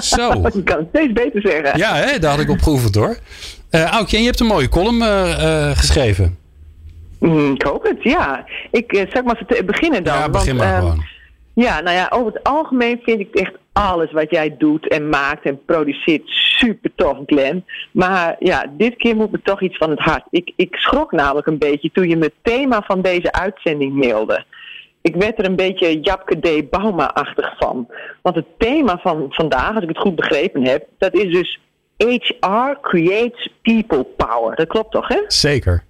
[0.00, 0.32] Zo.
[0.52, 1.78] Je kan het steeds beter zeggen.
[1.78, 3.16] Ja, hè, daar had ik op geoefend hoor.
[3.70, 6.36] Uh, Aukje, en je hebt een mooie column uh, uh, geschreven.
[7.18, 8.44] Mm, ik hoop het, ja.
[8.70, 10.18] Ik zeg maar beginnen dan.
[10.18, 11.04] Ja, begin want, maar um, gewoon.
[11.54, 15.44] Ja, nou ja, over het algemeen vind ik echt alles wat jij doet en maakt
[15.44, 17.64] en produceert super tof, Glenn.
[17.92, 20.24] Maar ja, dit keer moet me toch iets van het hart.
[20.30, 24.44] Ik, ik schrok namelijk een beetje toen je me het thema van deze uitzending mailde.
[25.00, 26.70] Ik werd er een beetje Japke D.
[26.70, 27.88] Bauma-achtig van.
[28.22, 31.60] Want het thema van vandaag, als ik het goed begrepen heb, dat is dus
[31.96, 34.56] HR creates people power.
[34.56, 35.20] Dat klopt toch, hè?
[35.26, 35.84] Zeker.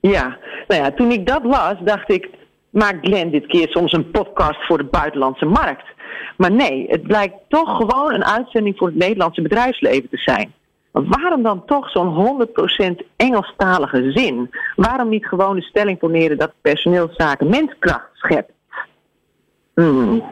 [0.00, 2.28] Ja, nou ja, toen ik dat las, dacht ik,
[2.72, 5.86] maakt Glenn dit keer soms een podcast voor de buitenlandse markt.
[6.36, 10.52] Maar nee, het blijkt toch gewoon een uitzending voor het Nederlandse bedrijfsleven te zijn.
[10.92, 12.46] Waarom dan toch zo'n
[13.02, 14.50] 100% Engelstalige zin?
[14.76, 18.52] Waarom niet gewoon de stelling poneren dat personeelszaken menskracht schept?
[19.74, 20.22] Hmm.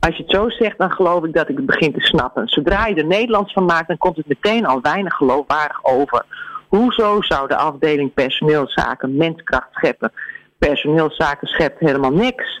[0.00, 2.48] Als je het zo zegt, dan geloof ik dat ik het begin te snappen.
[2.48, 6.24] Zodra je er Nederlands van maakt, dan komt het meteen al weinig geloofwaardig over.
[6.68, 10.12] Hoezo zou de afdeling personeelszaken menskracht scheppen?
[10.58, 12.60] Personeelszaken schept helemaal niks.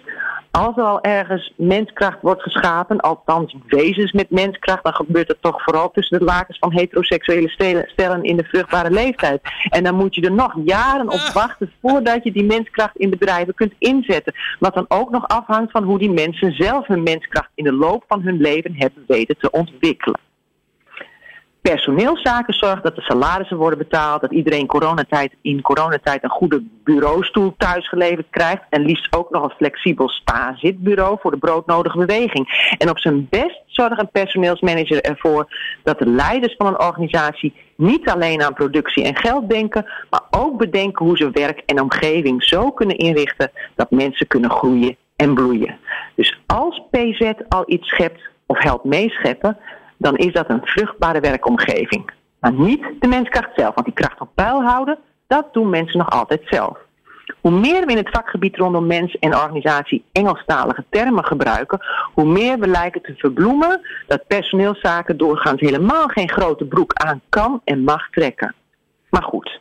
[0.50, 5.62] als er al ergens menskracht wordt geschapen, althans wezens met menskracht, dan gebeurt het toch
[5.62, 7.48] vooral tussen de lakens van heteroseksuele
[7.86, 9.40] stellen in de vruchtbare leeftijd.
[9.68, 13.54] En dan moet je er nog jaren op wachten voordat je die menskracht in bedrijven
[13.54, 14.34] kunt inzetten.
[14.58, 18.04] Wat dan ook nog afhangt van hoe die mensen zelf hun menskracht in de loop
[18.08, 20.20] van hun leven hebben weten te ontwikkelen
[21.60, 27.54] personeelszaken zorgt dat de salarissen worden betaald, dat iedereen coronatijd, in coronatijd een goede bureaustoel
[27.56, 32.74] thuisgeleverd krijgt en liefst ook nog een flexibel sta-zitbureau voor de broodnodige beweging.
[32.78, 38.08] En op zijn best zorgt een personeelsmanager ervoor dat de leiders van een organisatie niet
[38.08, 42.70] alleen aan productie en geld denken, maar ook bedenken hoe ze werk en omgeving zo
[42.70, 45.78] kunnen inrichten dat mensen kunnen groeien en bloeien.
[46.14, 49.58] Dus als PZ al iets schept of helpt meescheppen,
[49.98, 52.10] dan is dat een vruchtbare werkomgeving.
[52.40, 56.10] Maar niet de menskracht zelf, want die kracht op peil houden, dat doen mensen nog
[56.10, 56.78] altijd zelf.
[57.40, 61.80] Hoe meer we in het vakgebied rondom mens en organisatie Engelstalige termen gebruiken,
[62.14, 67.60] hoe meer we lijken te verbloemen dat personeelszaken doorgaans helemaal geen grote broek aan kan
[67.64, 68.54] en mag trekken.
[69.10, 69.60] Maar goed,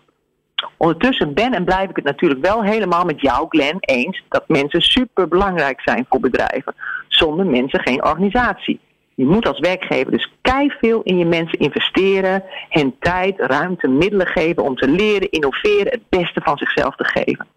[0.77, 4.81] ondertussen ben en blijf ik het natuurlijk wel helemaal met jou, Glenn, eens dat mensen
[4.81, 6.75] super belangrijk zijn voor bedrijven.
[7.07, 8.79] Zonder mensen geen organisatie.
[9.17, 10.31] Je moet als werkgever dus
[10.79, 16.09] veel in je mensen investeren, hen tijd, ruimte, middelen geven om te leren, innoveren, het
[16.09, 17.47] beste van zichzelf te geven.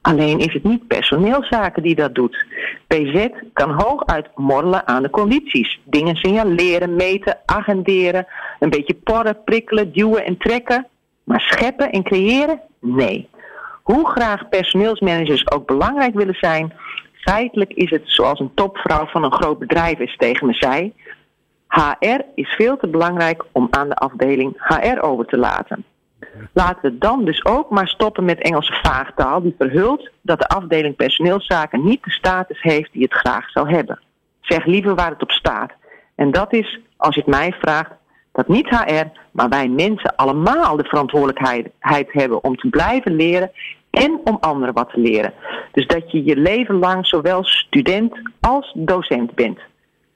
[0.00, 2.46] Alleen is het niet personeelszaken die dat doet.
[2.86, 5.80] PZ kan hooguit morrelen aan de condities.
[5.84, 8.26] Dingen signaleren, meten, agenderen,
[8.60, 10.86] een beetje porren, prikkelen, duwen en trekken.
[11.24, 12.60] Maar scheppen en creëren?
[12.80, 13.28] Nee.
[13.82, 16.72] Hoe graag personeelsmanagers ook belangrijk willen zijn,
[17.24, 20.92] Feitelijk is het zoals een topvrouw van een groot bedrijf is tegen me zei.
[21.68, 25.84] HR is veel te belangrijk om aan de afdeling HR over te laten.
[26.52, 30.96] Laten we dan dus ook maar stoppen met Engelse vaagtaal die verhult dat de afdeling
[30.96, 34.00] personeelszaken niet de status heeft die het graag zou hebben.
[34.40, 35.72] Zeg liever waar het op staat.
[36.14, 37.90] En dat is, als je het mij vraagt,
[38.32, 43.50] dat niet HR, maar wij mensen allemaal de verantwoordelijkheid hebben om te blijven leren
[43.94, 45.32] en om anderen wat te leren.
[45.72, 49.58] Dus dat je je leven lang zowel student als docent bent.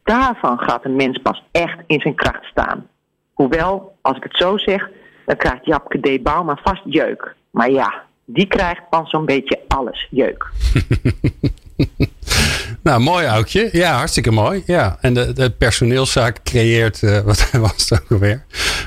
[0.04, 2.86] Daarvan gaat een mens pas echt in zijn kracht staan.
[3.32, 4.88] Hoewel, als ik het zo zeg,
[5.26, 6.22] dan krijgt Japke D.
[6.22, 7.34] maar vast jeuk.
[7.50, 10.46] Maar ja, die krijgt van zo'n beetje alles jeuk.
[12.82, 13.68] nou, mooi Aukje.
[13.72, 14.62] Ja, hartstikke mooi.
[14.66, 14.98] Ja.
[15.00, 18.44] En de, de personeelszaak creëert, uh, wat was het ook alweer?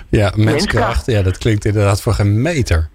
[0.09, 1.05] Ja, menskracht.
[1.05, 2.89] Ja, dat klinkt inderdaad voor geen meter.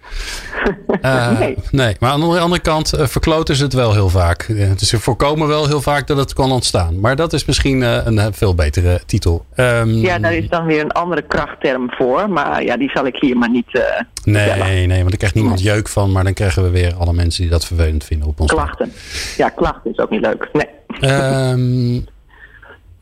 [1.03, 1.57] Uh, nee.
[1.71, 1.97] nee.
[2.01, 4.47] Maar aan de andere kant uh, verkloten ze het wel heel vaak.
[4.79, 7.01] Dus ze voorkomen wel heel vaak dat het kan ontstaan.
[7.01, 9.45] Maar dat is misschien uh, een veel betere titel.
[9.57, 12.31] Um, ja, daar is dan weer een andere krachtterm voor.
[12.31, 13.81] Maar ja, die zal ik hier maar niet.
[14.25, 16.13] nee, nee, want daar krijgt niemand jeuk van.
[16.13, 18.53] Maar dan krijgen we weer alle mensen die dat vervelend vinden op ons.
[18.53, 18.93] Klachten.
[19.37, 20.49] Ja, klachten is ook niet leuk.
[20.53, 20.69] Nee.
[21.11, 22.05] Um,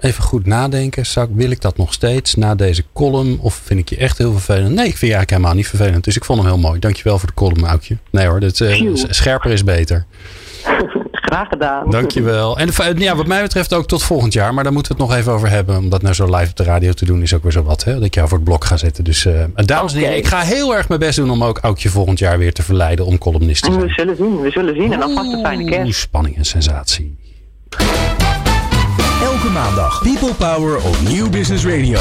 [0.04, 1.06] Even goed nadenken.
[1.06, 3.38] Zou, wil ik dat nog steeds na deze column?
[3.40, 4.74] Of vind ik je echt heel vervelend?
[4.74, 6.04] Nee, ik vind je eigenlijk helemaal niet vervelend.
[6.04, 6.78] Dus ik vond hem heel mooi.
[6.78, 7.96] Dankjewel voor de column, Aukje.
[8.10, 10.04] Nee hoor, dit, uh, scherper is beter.
[11.12, 11.90] Graag gedaan.
[11.90, 12.58] Dankjewel.
[12.58, 14.54] En ja, wat mij betreft ook tot volgend jaar.
[14.54, 15.76] Maar daar moeten we het nog even over hebben.
[15.76, 17.84] Om dat nou zo live op de radio te doen is ook weer zo wat.
[17.84, 17.94] Hè?
[17.94, 19.04] Dat ik jou voor het blok ga zetten.
[19.04, 21.88] Dus uh, dames en heren, ik ga heel erg mijn best doen om ook Aukje
[21.88, 23.84] volgend jaar weer te verleiden om columnist te zijn.
[23.84, 24.92] We zullen zien, we zullen zien.
[24.92, 26.00] En alvast een fijne kerst.
[26.00, 27.16] Spanning en sensatie.
[29.24, 31.98] Elke maandag People Power op Nieuw Business Radio.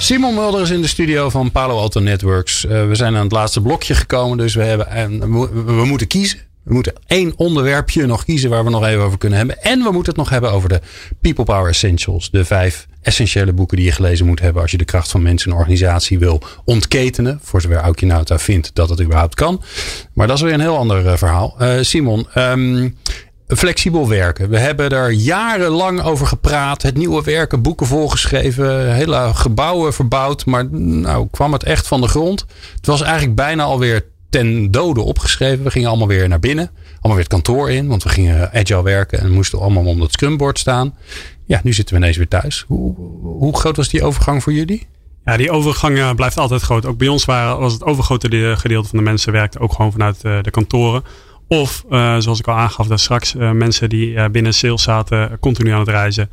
[0.00, 2.64] Simon Mulder is in de studio van Palo Alto Networks.
[2.64, 5.18] Uh, we zijn aan het laatste blokje gekomen, dus we, hebben, en
[5.66, 6.38] we, moeten kiezen.
[6.62, 9.62] We moeten één onderwerpje nog kiezen waar we nog even over kunnen hebben.
[9.62, 10.80] En we moeten het nog hebben over de
[11.20, 12.30] People Power Essentials.
[12.30, 15.50] De vijf essentiële boeken die je gelezen moet hebben als je de kracht van mensen
[15.50, 17.40] en organisatie wil ontketenen.
[17.42, 19.62] Voor zover Aukje Nauta vindt dat het überhaupt kan.
[20.12, 21.56] Maar dat is weer een heel ander uh, verhaal.
[21.60, 22.96] Uh, Simon, um,
[23.46, 24.48] flexibel werken.
[24.48, 26.82] We hebben er jarenlang over gepraat.
[26.82, 30.46] Het nieuwe werken, boeken volgeschreven, hele gebouwen verbouwd.
[30.46, 32.46] Maar nou kwam het echt van de grond.
[32.76, 35.64] Het was eigenlijk bijna alweer ten dode opgeschreven.
[35.64, 36.70] We gingen allemaal weer naar binnen.
[36.84, 37.88] Allemaal weer het kantoor in.
[37.88, 40.94] Want we gingen agile werken en moesten allemaal om het scrumboard staan.
[41.44, 42.64] Ja, nu zitten we ineens weer thuis.
[42.66, 44.86] Hoe, hoe groot was die overgang voor jullie?
[45.24, 46.86] Ja, die overgang blijft altijd groot.
[46.86, 50.24] Ook bij ons waren, was het overgrote gedeelte van de mensen werkte ook gewoon vanuit
[50.24, 51.02] eh, de kantoren.
[51.48, 55.38] Of, uh, zoals ik al aangaf, dat straks uh, mensen die uh, binnen sales zaten,
[55.38, 56.30] continu aan het reizen,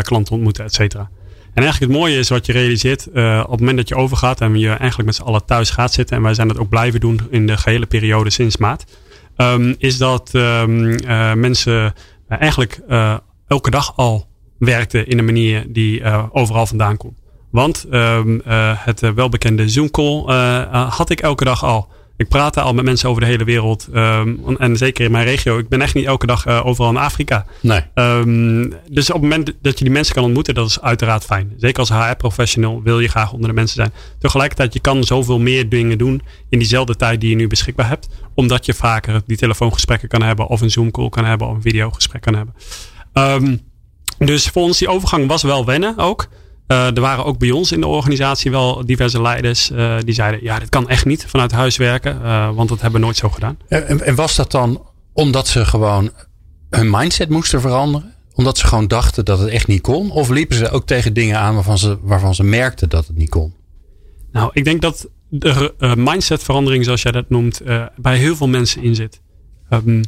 [0.00, 1.10] klanten ontmoeten, et cetera.
[1.54, 3.06] En eigenlijk het mooie is wat je realiseert,
[3.44, 6.16] op het moment dat je overgaat en je eigenlijk met z'n allen thuis gaat zitten,
[6.16, 8.84] en wij zijn dat ook blijven doen in de gehele periode sinds maart,
[9.36, 10.98] um, is dat um,
[11.40, 11.94] mensen
[12.28, 12.80] eigenlijk
[13.46, 16.02] elke dag al werkten in een manier die
[16.32, 17.18] overal vandaan komt.
[17.50, 18.42] Want um,
[18.76, 20.22] het welbekende Zoom call
[20.70, 21.88] had ik elke dag al.
[22.16, 23.88] Ik praat al met mensen over de hele wereld.
[23.92, 25.58] Ehm, en zeker in mijn regio.
[25.58, 27.46] Ik ben echt niet elke dag uh, overal in Afrika.
[27.60, 27.80] Nee.
[27.94, 31.52] Um, dus op het moment dat je die mensen kan ontmoeten, dat is uiteraard fijn.
[31.56, 33.92] Zeker als HR-professional wil je graag onder de mensen zijn.
[34.18, 38.08] Tegelijkertijd, je kan zoveel meer dingen doen in diezelfde tijd die je nu beschikbaar hebt.
[38.34, 40.46] Omdat je vaker die telefoongesprekken kan hebben.
[40.46, 41.48] Of een Zoom-call kan hebben.
[41.48, 42.54] Of een videogesprek kan hebben.
[43.12, 43.60] Um,
[44.18, 46.28] dus voor ons die overgang was wel wennen ook.
[46.68, 50.42] Uh, er waren ook bij ons in de organisatie wel diverse leiders uh, die zeiden:
[50.42, 53.28] ja, dit kan echt niet vanuit huis werken, uh, want dat hebben we nooit zo
[53.28, 53.58] gedaan.
[53.68, 56.10] En, en, was dat dan omdat ze gewoon
[56.70, 58.14] hun mindset moesten veranderen?
[58.34, 60.10] Omdat ze gewoon dachten dat het echt niet kon?
[60.10, 63.30] Of liepen ze ook tegen dingen aan waarvan ze, waarvan ze merkten dat het niet
[63.30, 63.54] kon?
[64.32, 67.62] Nou, ik denk dat de mindsetverandering, zoals jij dat noemt,
[67.96, 69.20] bij heel veel mensen in zit.
[69.70, 70.02] Um,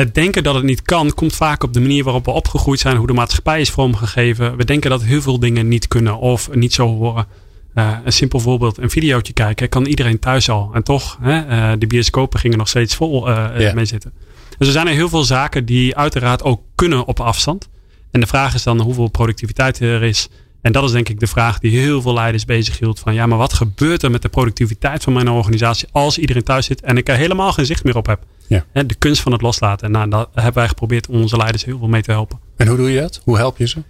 [0.00, 2.96] het denken dat het niet kan, komt vaak op de manier waarop we opgegroeid zijn,
[2.96, 4.56] hoe de maatschappij is vormgegeven.
[4.56, 7.26] We denken dat heel veel dingen niet kunnen of niet zo horen.
[7.74, 10.70] Uh, een simpel voorbeeld, een videootje kijken, kan iedereen thuis al.
[10.72, 13.74] En toch, hè, uh, de bioscopen gingen nog steeds vol uh, yeah.
[13.74, 14.12] mee zitten.
[14.58, 17.68] Dus er zijn er heel veel zaken die uiteraard ook kunnen op afstand.
[18.10, 20.28] En de vraag is dan hoeveel productiviteit er is.
[20.60, 22.98] En dat is denk ik de vraag die heel veel leiders bezig hield.
[22.98, 26.66] Van ja, maar wat gebeurt er met de productiviteit van mijn organisatie als iedereen thuis
[26.66, 28.24] zit en ik er helemaal geen zicht meer op heb?
[28.58, 28.82] Ja.
[28.82, 29.86] De kunst van het loslaten.
[29.86, 32.38] En nou, daar hebben wij geprobeerd om onze leiders heel veel mee te helpen.
[32.56, 33.20] En hoe doe je dat?
[33.24, 33.82] Hoe help je ze?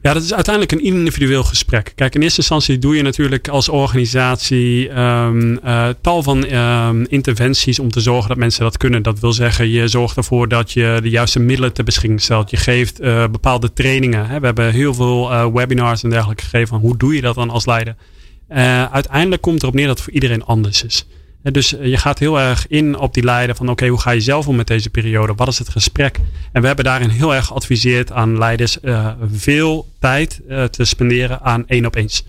[0.00, 1.92] Ja, dat is uiteindelijk een individueel gesprek.
[1.94, 7.78] Kijk, in eerste instantie doe je natuurlijk als organisatie um, uh, tal van um, interventies
[7.78, 9.02] om te zorgen dat mensen dat kunnen.
[9.02, 12.50] Dat wil zeggen, je zorgt ervoor dat je de juiste middelen ter beschikking stelt.
[12.50, 14.26] Je geeft uh, bepaalde trainingen.
[14.26, 14.40] Hè.
[14.40, 16.68] We hebben heel veel uh, webinars en dergelijke gegeven.
[16.68, 17.96] Van hoe doe je dat dan als leider?
[18.92, 21.06] uiteindelijk komt erop neer dat het voor iedereen anders is.
[21.42, 24.48] Dus je gaat heel erg in op die leider van oké, hoe ga je zelf
[24.48, 25.34] om met deze periode?
[25.34, 26.18] Wat is het gesprek?
[26.52, 31.42] En we hebben daarin heel erg geadviseerd aan leiders uh, veel tijd uh, te spenderen
[31.42, 32.24] aan één op eens.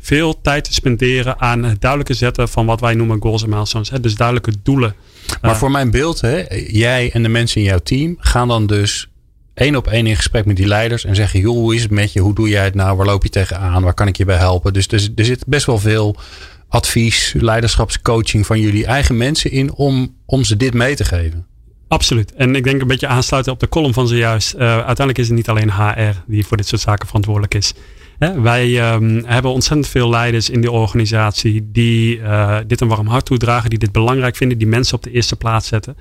[0.00, 3.90] Veel tijd te spenderen aan het duidelijke zetten van wat wij noemen goals en milestones.
[3.90, 4.00] Hè?
[4.00, 4.94] Dus duidelijke doelen.
[5.40, 8.66] Maar uh, voor mijn beeld, hè, jij en de mensen in jouw team gaan dan
[8.66, 9.08] dus
[9.54, 12.12] één op één in gesprek met die leiders en zeggen: joh, hoe is het met
[12.12, 12.20] je?
[12.20, 12.96] Hoe doe jij het nou?
[12.96, 13.82] Waar loop je tegenaan?
[13.82, 14.72] Waar kan ik je bij helpen?
[14.72, 16.16] Dus er, er zit best wel veel
[16.74, 21.46] advies, leiderschapscoaching van jullie eigen mensen in om, om ze dit mee te geven?
[21.88, 22.34] Absoluut.
[22.34, 24.54] En ik denk een beetje aansluiten op de column van zojuist.
[24.54, 27.74] Uh, uiteindelijk is het niet alleen HR die voor dit soort zaken verantwoordelijk is.
[28.18, 28.40] Hè?
[28.40, 33.24] Wij um, hebben ontzettend veel leiders in de organisatie die uh, dit een warm hart
[33.24, 35.96] toedragen, die dit belangrijk vinden, die mensen op de eerste plaats zetten.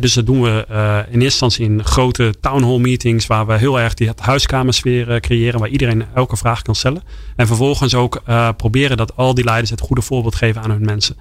[0.00, 3.58] Dus dat doen we uh, in eerste instantie in grote town hall meetings, waar we
[3.58, 7.02] heel erg die huiskamersfeer creëren, waar iedereen elke vraag kan stellen.
[7.36, 8.22] En vervolgens ook
[8.56, 11.16] proberen dat al die leiders het goede voorbeeld geven aan hun mensen.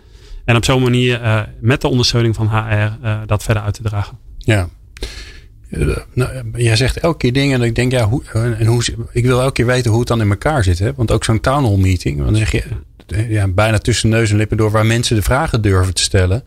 [0.46, 1.22] En op zo'n manier,
[1.60, 4.18] met de ondersteuning van HR, dat verder uit te dragen.
[4.38, 4.70] Ja.
[6.14, 9.40] Nou, jij zegt elke keer dingen en ik denk, ja, hoe, en hoe, ik wil
[9.40, 10.80] elke keer weten hoe het dan in elkaar zit.
[10.80, 10.94] Hè?
[10.94, 12.64] Want ook zo'n town hall meeting, dan zeg je
[13.30, 16.44] ja, bijna tussen neus en lippen door waar mensen de vragen durven te stellen.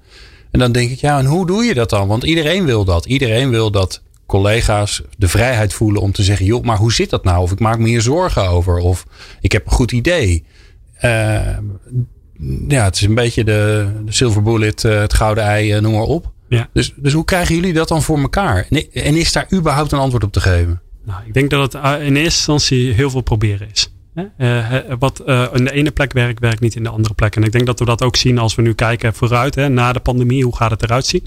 [0.55, 2.09] En dan denk ik, ja, en hoe doe je dat dan?
[2.09, 3.07] Want iedereen wil dat.
[3.07, 7.25] Iedereen wil dat collega's de vrijheid voelen om te zeggen, joh, maar hoe zit dat
[7.25, 7.43] nou?
[7.43, 8.79] Of ik maak me hier zorgen over.
[8.79, 9.07] Of
[9.41, 10.45] ik heb een goed idee.
[11.05, 11.59] Uh,
[12.69, 16.33] ja, het is een beetje de, de silver bullet, het gouden ei, noem maar op.
[16.49, 16.69] Ja.
[16.73, 18.67] Dus, dus hoe krijgen jullie dat dan voor elkaar?
[18.93, 20.81] En is daar überhaupt een antwoord op te geven?
[21.05, 23.94] Nou, ik denk dat het in eerste instantie heel veel proberen is.
[24.37, 27.37] Uh, wat uh, in de ene plek werkt, werkt niet in de andere plek.
[27.37, 29.93] En ik denk dat we dat ook zien als we nu kijken vooruit, hè, na
[29.93, 31.27] de pandemie, hoe gaat het eruit zien?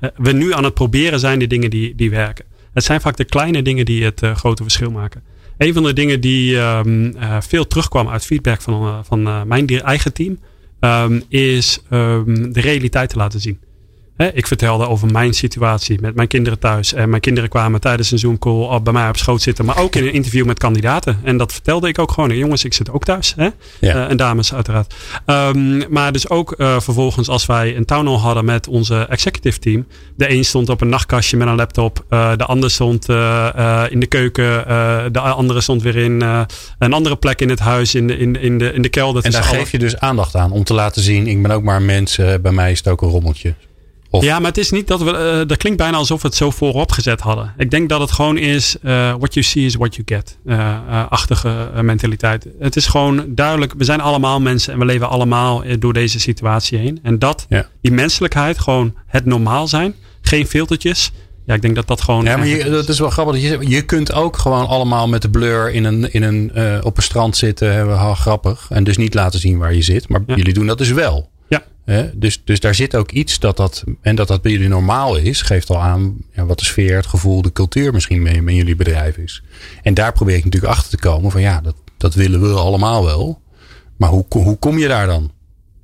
[0.00, 2.44] Uh, we nu aan het proberen zijn de dingen die, die werken.
[2.72, 5.22] Het zijn vaak de kleine dingen die het grote verschil maken.
[5.58, 10.38] Een van de dingen die um, veel terugkwam uit feedback van, van mijn eigen team,
[10.80, 13.60] um, is um, de realiteit te laten zien
[14.26, 16.92] ik vertelde over mijn situatie met mijn kinderen thuis.
[16.92, 19.64] En mijn kinderen kwamen tijdens een Zoom call bij mij op schoot zitten.
[19.64, 21.20] Maar ook in een interview met kandidaten.
[21.22, 22.36] En dat vertelde ik ook gewoon.
[22.36, 23.34] Jongens, ik zit ook thuis.
[23.36, 23.48] Hè?
[23.80, 23.94] Ja.
[23.94, 24.94] Uh, en dames uiteraard.
[25.26, 29.58] Um, maar dus ook uh, vervolgens als wij een town hall hadden met onze executive
[29.58, 29.86] team.
[30.16, 32.04] De een stond op een nachtkastje met een laptop.
[32.10, 33.08] Uh, de ander stond
[33.88, 34.64] in de keuken.
[35.12, 36.20] de andere stond weer in
[36.78, 37.94] een andere plek in het huis.
[37.94, 39.24] In de, in, in de, in de kelder.
[39.24, 39.56] En daar alle...
[39.56, 40.52] geef je dus aandacht aan.
[40.52, 42.16] Om te laten zien, ik ben ook maar een mens.
[42.16, 43.54] bij mij is het ook een rommeltje.
[44.12, 44.24] Of?
[44.24, 45.40] Ja, maar het is niet dat we.
[45.40, 47.54] Uh, dat klinkt bijna alsof we het zo voorop gezet hadden.
[47.56, 48.76] Ik denk dat het gewoon is.
[48.82, 50.38] Uh, what you see is what you get.
[50.44, 52.46] Uh, achtige mentaliteit.
[52.58, 53.74] Het is gewoon duidelijk.
[53.76, 56.98] We zijn allemaal mensen en we leven allemaal door deze situatie heen.
[57.02, 57.68] En dat, ja.
[57.80, 59.94] die menselijkheid, gewoon het normaal zijn.
[60.20, 61.12] Geen filtertjes.
[61.46, 62.24] Ja, ik denk dat dat gewoon.
[62.24, 63.40] Ja, maar je, dat is wel grappig.
[63.42, 66.52] Je, je kunt ook gewoon allemaal met de blur in een, in een,
[66.84, 67.88] op een strand zitten.
[67.88, 68.66] Ha, grappig.
[68.70, 70.08] En dus niet laten zien waar je zit.
[70.08, 70.34] Maar ja.
[70.34, 71.30] jullie doen dat dus wel.
[71.90, 75.16] He, dus, dus daar zit ook iets dat dat, en dat dat bij jullie normaal
[75.16, 78.54] is, geeft al aan ja, wat de sfeer, het gevoel, de cultuur misschien mee in
[78.54, 79.42] jullie bedrijf is.
[79.82, 83.04] En daar probeer ik natuurlijk achter te komen van ja, dat, dat willen we allemaal
[83.04, 83.42] wel.
[83.96, 85.30] Maar hoe, hoe kom je daar dan?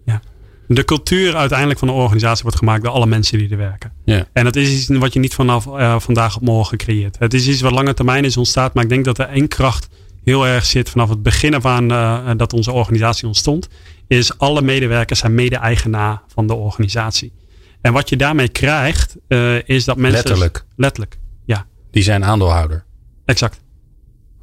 [0.04, 0.22] Ja.
[0.68, 3.92] De cultuur uiteindelijk van de organisatie wordt gemaakt door alle mensen die er werken.
[4.04, 4.26] Ja.
[4.32, 7.18] En dat is iets wat je niet vanaf uh, vandaag op morgen creëert.
[7.18, 8.74] Het is iets wat lange termijn is ontstaat.
[8.74, 9.88] Maar ik denk dat er één kracht
[10.24, 13.68] heel erg zit vanaf het begin af aan uh, dat onze organisatie ontstond.
[14.06, 17.32] Is alle medewerkers zijn mede-eigenaar van de organisatie.
[17.80, 20.22] En wat je daarmee krijgt, uh, is dat mensen.
[20.24, 20.64] Letterlijk.
[20.76, 21.66] Letterlijk, ja.
[21.90, 22.84] Die zijn aandeelhouder.
[23.24, 23.60] Exact.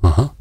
[0.01, 0.34] Aha.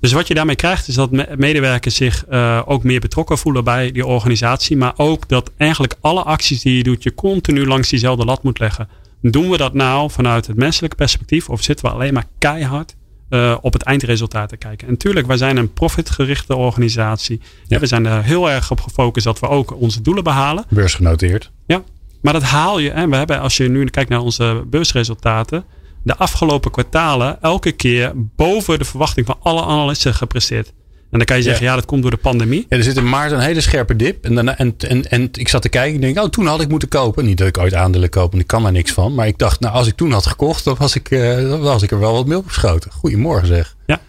[0.00, 3.92] Dus wat je daarmee krijgt, is dat medewerkers zich uh, ook meer betrokken voelen bij
[3.92, 4.76] die organisatie.
[4.76, 8.58] Maar ook dat eigenlijk alle acties die je doet, je continu langs diezelfde lat moet
[8.58, 8.88] leggen.
[9.20, 12.94] Doen we dat nou vanuit het menselijke perspectief of zitten we alleen maar keihard
[13.32, 14.86] uh, op het eindresultaat te kijken?
[14.86, 17.40] En natuurlijk, wij zijn een profitgerichte organisatie.
[17.66, 17.78] Ja.
[17.78, 20.64] We zijn er heel erg op gefocust dat we ook onze doelen behalen.
[20.68, 21.50] Beursgenoteerd.
[21.66, 21.82] Ja,
[22.20, 22.90] maar dat haal je.
[22.90, 25.64] En we hebben, als je nu kijkt naar onze beursresultaten
[26.02, 30.72] de afgelopen kwartalen elke keer boven de verwachting van alle analisten gepresteerd.
[31.12, 32.66] En dan kan je zeggen, ja, ja dat komt door de pandemie.
[32.68, 34.24] Ja, er zit in maart een hele scherpe dip.
[34.24, 36.68] En, daarna, en, en, en ik zat te kijken en denk, oh, toen had ik
[36.68, 37.24] moeten kopen.
[37.24, 39.14] Niet dat ik ooit aandelen koop, want ik kan daar niks van.
[39.14, 41.82] Maar ik dacht, nou, als ik toen had gekocht, dan was ik, uh, dan was
[41.82, 42.90] ik er wel wat mee opgeschoten.
[42.92, 43.76] Goedemorgen zeg.
[43.86, 44.00] Ja.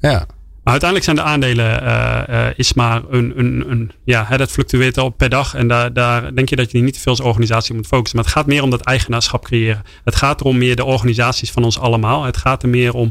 [0.00, 0.26] Ja.
[0.62, 4.50] Maar uiteindelijk zijn de aandelen uh, uh, is maar een, een, een ja, hè, dat
[4.50, 5.54] fluctueert al per dag.
[5.54, 8.16] En daar, daar denk je dat je niet te veel als organisatie moet focussen.
[8.16, 9.82] Maar het gaat meer om dat eigenaarschap creëren.
[10.04, 12.24] Het gaat erom meer de organisaties van ons allemaal.
[12.24, 13.10] Het gaat er meer om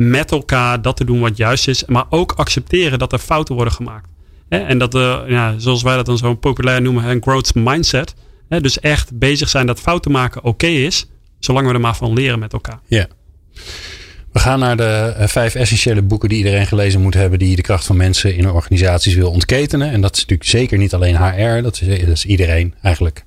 [0.00, 1.84] met elkaar dat te doen wat juist is.
[1.84, 4.08] Maar ook accepteren dat er fouten worden gemaakt.
[4.48, 8.14] En dat, uh, ja, zoals wij dat dan zo populair noemen, een growth mindset.
[8.48, 11.06] Dus echt bezig zijn dat fouten maken oké is.
[11.38, 12.80] Zolang we er maar van leren met elkaar.
[12.86, 13.06] Ja.
[14.32, 17.38] We gaan naar de uh, vijf essentiële boeken die iedereen gelezen moet hebben.
[17.38, 19.90] Die de kracht van mensen in organisaties wil ontketenen.
[19.90, 21.62] En dat is natuurlijk zeker niet alleen HR.
[21.62, 23.24] Dat is, dat is iedereen eigenlijk.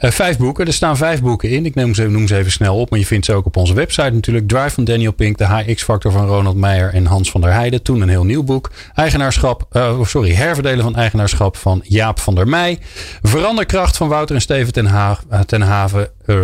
[0.00, 0.66] Uh, vijf boeken.
[0.66, 1.66] Er staan vijf boeken in.
[1.66, 2.90] Ik noem ze, noem ze even snel op.
[2.90, 4.48] Maar je vindt ze ook op onze website natuurlijk.
[4.48, 5.38] Drive van Daniel Pink.
[5.38, 7.82] De HX-factor van Ronald Meijer en Hans van der Heijden.
[7.82, 8.70] Toen een heel nieuw boek.
[8.94, 9.66] Eigenaarschap.
[9.72, 10.34] Uh, sorry.
[10.34, 12.78] Herverdelen van eigenaarschap van Jaap van der Meij.
[13.22, 16.08] Veranderkracht van Wouter en Steven ten, ha ten Haven.
[16.26, 16.36] Uh,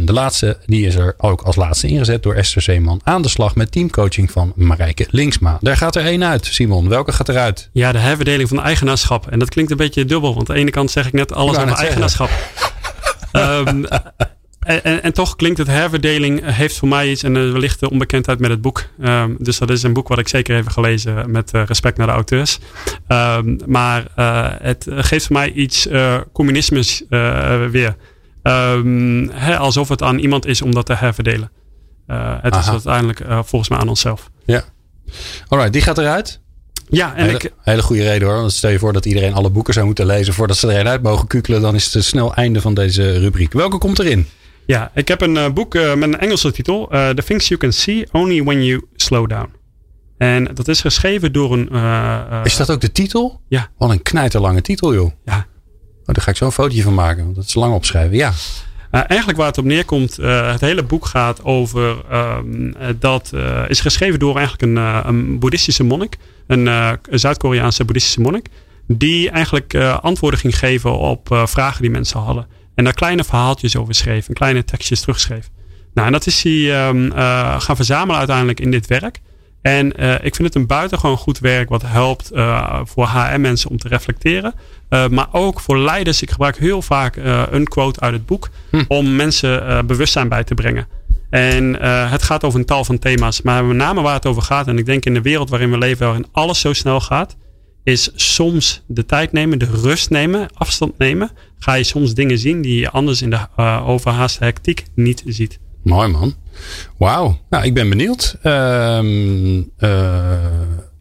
[0.00, 0.56] de laatste.
[0.66, 3.00] Die is er ook als laatste ingezet door Esther Zeeman.
[3.04, 5.58] Aan de slag met teamcoaching van Marijke Linksma.
[5.60, 6.46] Daar gaat er één uit.
[6.46, 7.68] Simon, welke gaat eruit?
[7.72, 9.30] Ja, de herverdeling van eigenaarschap.
[9.30, 10.34] En dat klinkt een beetje dubbel.
[10.34, 12.30] Want aan de ene kant zeg ik net alles over eigenaarschap.
[13.32, 13.86] Um,
[14.58, 18.50] en, en, toch klinkt het herverdeling heeft voor mij iets en wellicht de onbekendheid met
[18.50, 18.84] het boek.
[19.00, 22.06] Um, dus dat is een boek wat ik zeker even gelezen met uh, respect naar
[22.06, 22.58] de auteurs.
[23.08, 27.02] Um, maar uh, het geeft voor mij iets uh, communismes
[27.70, 27.96] weer.
[29.32, 31.50] He, alsof het aan iemand is om dat te herverdelen.
[32.06, 32.58] het Aha.
[32.60, 34.30] is uiteindelijk volgens mij aan onszelf.
[34.44, 34.64] Ja.
[35.48, 36.40] Alright, die gaat eruit.
[36.90, 38.36] Ja, en hele, ik, hele goede reden hoor.
[38.36, 41.02] Want stel je voor dat iedereen alle boeken zou moeten lezen voordat ze erin uit
[41.02, 43.52] mogen kukelen, dan is het snel einde van deze rubriek.
[43.52, 44.26] Welke komt erin?
[44.66, 46.88] Ja, ik heb een uh, boek uh, met een Engelse titel.
[46.94, 49.50] Uh, The Things You Can See Only When You Slow Down.
[50.18, 51.68] En dat is geschreven door een.
[52.44, 53.40] is dat ook de titel?
[53.48, 53.70] Ja.
[53.76, 55.10] Wat een knijterlange titel, joh.
[55.24, 55.46] Ja.
[56.00, 58.16] Oh, daar ga ik zo een fotootje van maken, want dat is lang opschrijven.
[58.16, 58.32] Ja.
[58.92, 61.96] Uh, eigenlijk waar het op neerkomt, uh, het hele boek gaat over.
[62.12, 64.76] Um, dat uh, is geschreven door eigenlijk een,
[65.08, 66.16] een boeddhistische monnik.
[66.48, 68.46] Een, een Zuid-Koreaanse boeddhistische monnik.
[68.86, 72.46] Die eigenlijk antwoorden ging geven op vragen die mensen hadden.
[72.74, 74.28] En daar kleine verhaaltjes over schreef.
[74.28, 75.50] En kleine tekstjes terugschreef.
[75.94, 77.12] Nou, en dat is hij um,
[77.58, 79.20] gaan verzamelen uiteindelijk in dit werk.
[79.62, 79.86] En
[80.22, 82.30] ik vind het een buitengewoon goed werk wat helpt
[82.84, 84.54] voor HR-mensen om te reflecteren.
[84.88, 86.22] Maar ook voor leiders.
[86.22, 87.16] Ik gebruik heel vaak
[87.50, 88.84] een quote uit het boek hm.
[88.88, 90.86] om mensen bewustzijn bij te brengen.
[91.30, 93.42] En het gaat over een tal van thema's.
[93.42, 95.78] Maar met name waar het over gaat, en ik denk in de wereld waarin we
[95.78, 97.36] leven, waarin alles zo snel gaat,
[97.84, 101.30] is soms de tijd nemen, de rust nemen, afstand nemen.
[101.58, 103.38] Ga je soms dingen zien die je anders in de
[103.84, 105.58] overhaaste hectiek niet ziet.
[105.82, 106.34] Mooi man.
[106.98, 107.38] Wauw.
[107.50, 108.36] Nou, ik ben benieuwd.
[108.42, 109.00] Uh,
[109.78, 110.36] uh,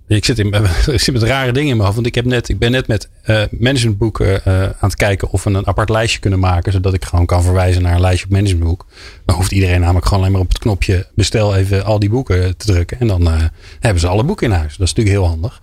[0.08, 0.54] ik, zit in,
[0.94, 1.96] ik zit met rare dingen in mijn hoofd.
[1.96, 5.44] Want ik, heb net, ik ben net met uh, managementboeken uh, aan het kijken of
[5.44, 6.72] we een apart lijstje kunnen maken.
[6.72, 8.86] Zodat ik gewoon kan verwijzen naar een lijstje op managementboek.
[9.26, 12.58] Dan hoeft iedereen namelijk gewoon alleen maar op het knopje bestel even al die boeken
[12.58, 13.00] te drukken.
[13.00, 13.44] En dan uh,
[13.80, 14.78] hebben ze alle boeken in huis.
[14.78, 15.62] Dat is natuurlijk heel handig.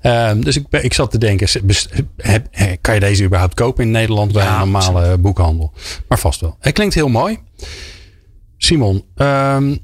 [0.00, 1.48] Ehm, dus ik, ik zat te denken,
[2.16, 2.46] heb,
[2.80, 5.72] kan je deze überhaupt kopen in Nederland bij ja, een normale boekhandel?
[6.08, 6.56] Maar vast wel.
[6.60, 7.38] Het klinkt heel mooi.
[8.56, 9.78] Simon, um,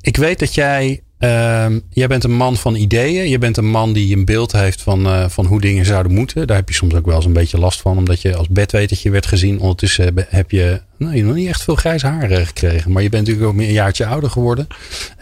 [0.00, 1.00] ik weet dat jij.
[1.18, 3.28] Um, jij bent een man van ideeën.
[3.28, 6.46] Je bent een man die een beeld heeft van, uh, van hoe dingen zouden moeten.
[6.46, 7.98] Daar heb je soms ook wel eens een beetje last van.
[7.98, 9.60] Omdat je als bedwetertje werd gezien.
[9.60, 12.92] Ondertussen heb je nou, nog niet echt veel grijs haar gekregen.
[12.92, 14.66] Maar je bent natuurlijk ook een jaartje ouder geworden.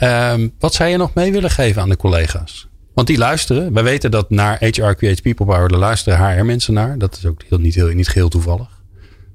[0.02, 2.68] Um, wat zou je nog mee willen geven aan de collega's?
[2.94, 3.72] Want die luisteren.
[3.72, 5.68] Wij weten dat naar HR Creates People Power.
[5.68, 6.98] de luisteren HR mensen naar.
[6.98, 8.82] Dat is ook heel, niet, heel, niet geheel toevallig.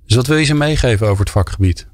[0.05, 1.88] Dus wat wil je ze meegeven over het vakgebied?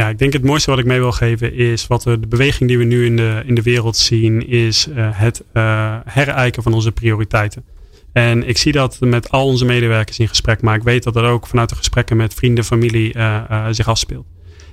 [0.00, 2.78] Ja, ik denk het mooiste wat ik mee wil geven is wat de beweging die
[2.78, 6.92] we nu in de, in de wereld zien, is uh, het uh, herijken van onze
[6.92, 7.64] prioriteiten.
[8.12, 11.24] En ik zie dat met al onze medewerkers in gesprek, maar ik weet dat dat
[11.24, 14.26] ook vanuit de gesprekken met vrienden, familie uh, zich afspeelt.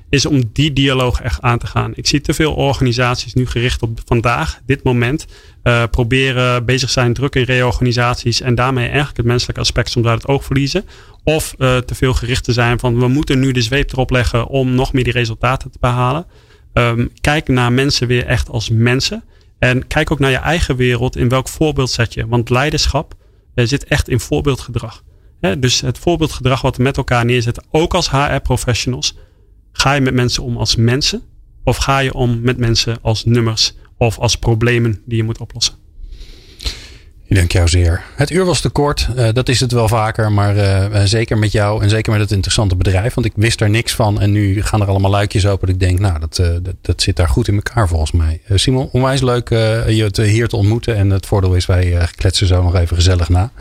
[0.09, 1.91] Is om die dialoog echt aan te gaan.
[1.95, 5.25] Ik zie te veel organisaties nu gericht op vandaag, dit moment,
[5.91, 10.31] proberen bezig zijn druk in reorganisaties en daarmee eigenlijk het menselijke aspect soms uit het
[10.31, 10.85] oog verliezen.
[11.27, 14.47] Of uh, te veel gericht te zijn van we moeten nu de zweep erop leggen
[14.47, 16.25] om nog meer die resultaten te behalen.
[16.73, 19.23] Um, kijk naar mensen weer echt als mensen.
[19.59, 21.15] En kijk ook naar je eigen wereld.
[21.15, 22.27] In welk voorbeeld zet je?
[22.27, 23.13] Want leiderschap
[23.55, 25.03] zit echt in voorbeeldgedrag.
[25.57, 29.17] dus het voorbeeldgedrag wat we met elkaar neerzetten, ook als HR-professionals.
[29.71, 31.21] Ga je met mensen om als mensen?
[31.63, 35.86] Of ga je om met mensen als nummers of als problemen die je moet oplossen?
[37.27, 38.03] Ik dank jou zeer.
[38.15, 39.07] Het uur was te kort.
[39.15, 40.31] Uh, dat is het wel vaker.
[40.31, 43.13] Maar uh, zeker met jou en zeker met het interessante bedrijf.
[43.13, 44.21] Want ik wist er niks van.
[44.21, 45.69] En nu gaan er allemaal luikjes open.
[45.69, 46.41] Ik denk, nou, dat,
[46.81, 48.41] dat, zit daar goed in elkaar volgens mij.
[48.53, 50.95] Simon, onwijs leuk je te, hier te ontmoeten.
[50.95, 53.51] En het voordeel is, wij kletsen zo nog even gezellig na.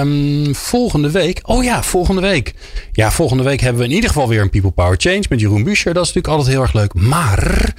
[0.00, 1.40] Um, volgende week.
[1.42, 2.54] Oh ja, volgende week.
[2.92, 5.64] Ja, volgende week hebben we in ieder geval weer een People Power Change met Jeroen
[5.64, 5.94] Buescher.
[5.94, 6.94] Dat is natuurlijk altijd heel erg leuk.
[6.94, 7.74] Maar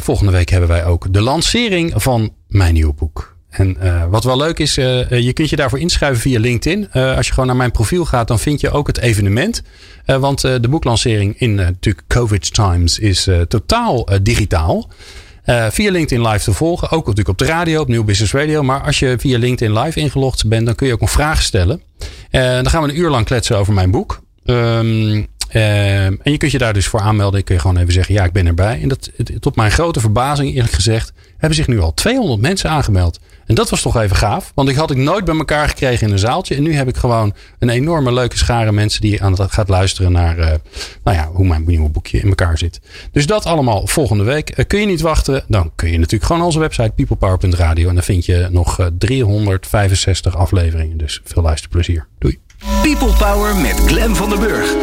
[0.00, 3.36] volgende week hebben wij ook de lancering van mijn nieuwe boek.
[3.58, 6.92] En uh, wat wel leuk is, uh, je kunt je daarvoor inschrijven via LinkedIn.
[6.92, 9.62] Als je gewoon naar mijn profiel gaat, dan vind je ook het evenement.
[10.04, 14.90] want de boeklancering in natuurlijk COVID times is totaal digitaal.
[15.70, 16.90] via LinkedIn live te volgen.
[16.90, 18.62] Ook natuurlijk op de radio, op Nieuw Business Radio.
[18.62, 21.82] Maar als je via LinkedIn live ingelogd bent, dan kun je ook een vraag stellen.
[22.30, 24.20] dan gaan we een uur lang kletsen over mijn boek.
[24.44, 27.38] Um, en je kunt je daar dus voor aanmelden.
[27.38, 28.80] Ik kun je gewoon even zeggen, ja, ik ben erbij.
[28.82, 33.18] En dat, tot mijn grote verbazing, eerlijk gezegd, hebben zich nu al 200 mensen aangemeld.
[33.48, 34.52] En dat was toch even gaaf.
[34.54, 36.54] Want ik had ik nooit bij elkaar gekregen in een zaaltje.
[36.54, 40.12] En nu heb ik gewoon een enorme leuke schare mensen die aan het gaat luisteren
[40.12, 40.46] naar uh,
[41.04, 42.80] nou ja, hoe mijn nieuwe boekje in elkaar zit.
[43.12, 44.58] Dus dat allemaal volgende week.
[44.58, 45.44] Uh, kun je niet wachten?
[45.46, 47.88] Dan kun je natuurlijk gewoon onze website peoplepower.radio.
[47.88, 50.96] En dan vind je nog uh, 365 afleveringen.
[50.96, 52.06] Dus veel luisterplezier.
[52.18, 52.38] Doei.
[52.82, 54.74] People Power met Glen van der Burg.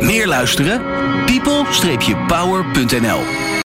[0.00, 0.80] Meer luisteren?
[1.26, 3.46] people-power.nl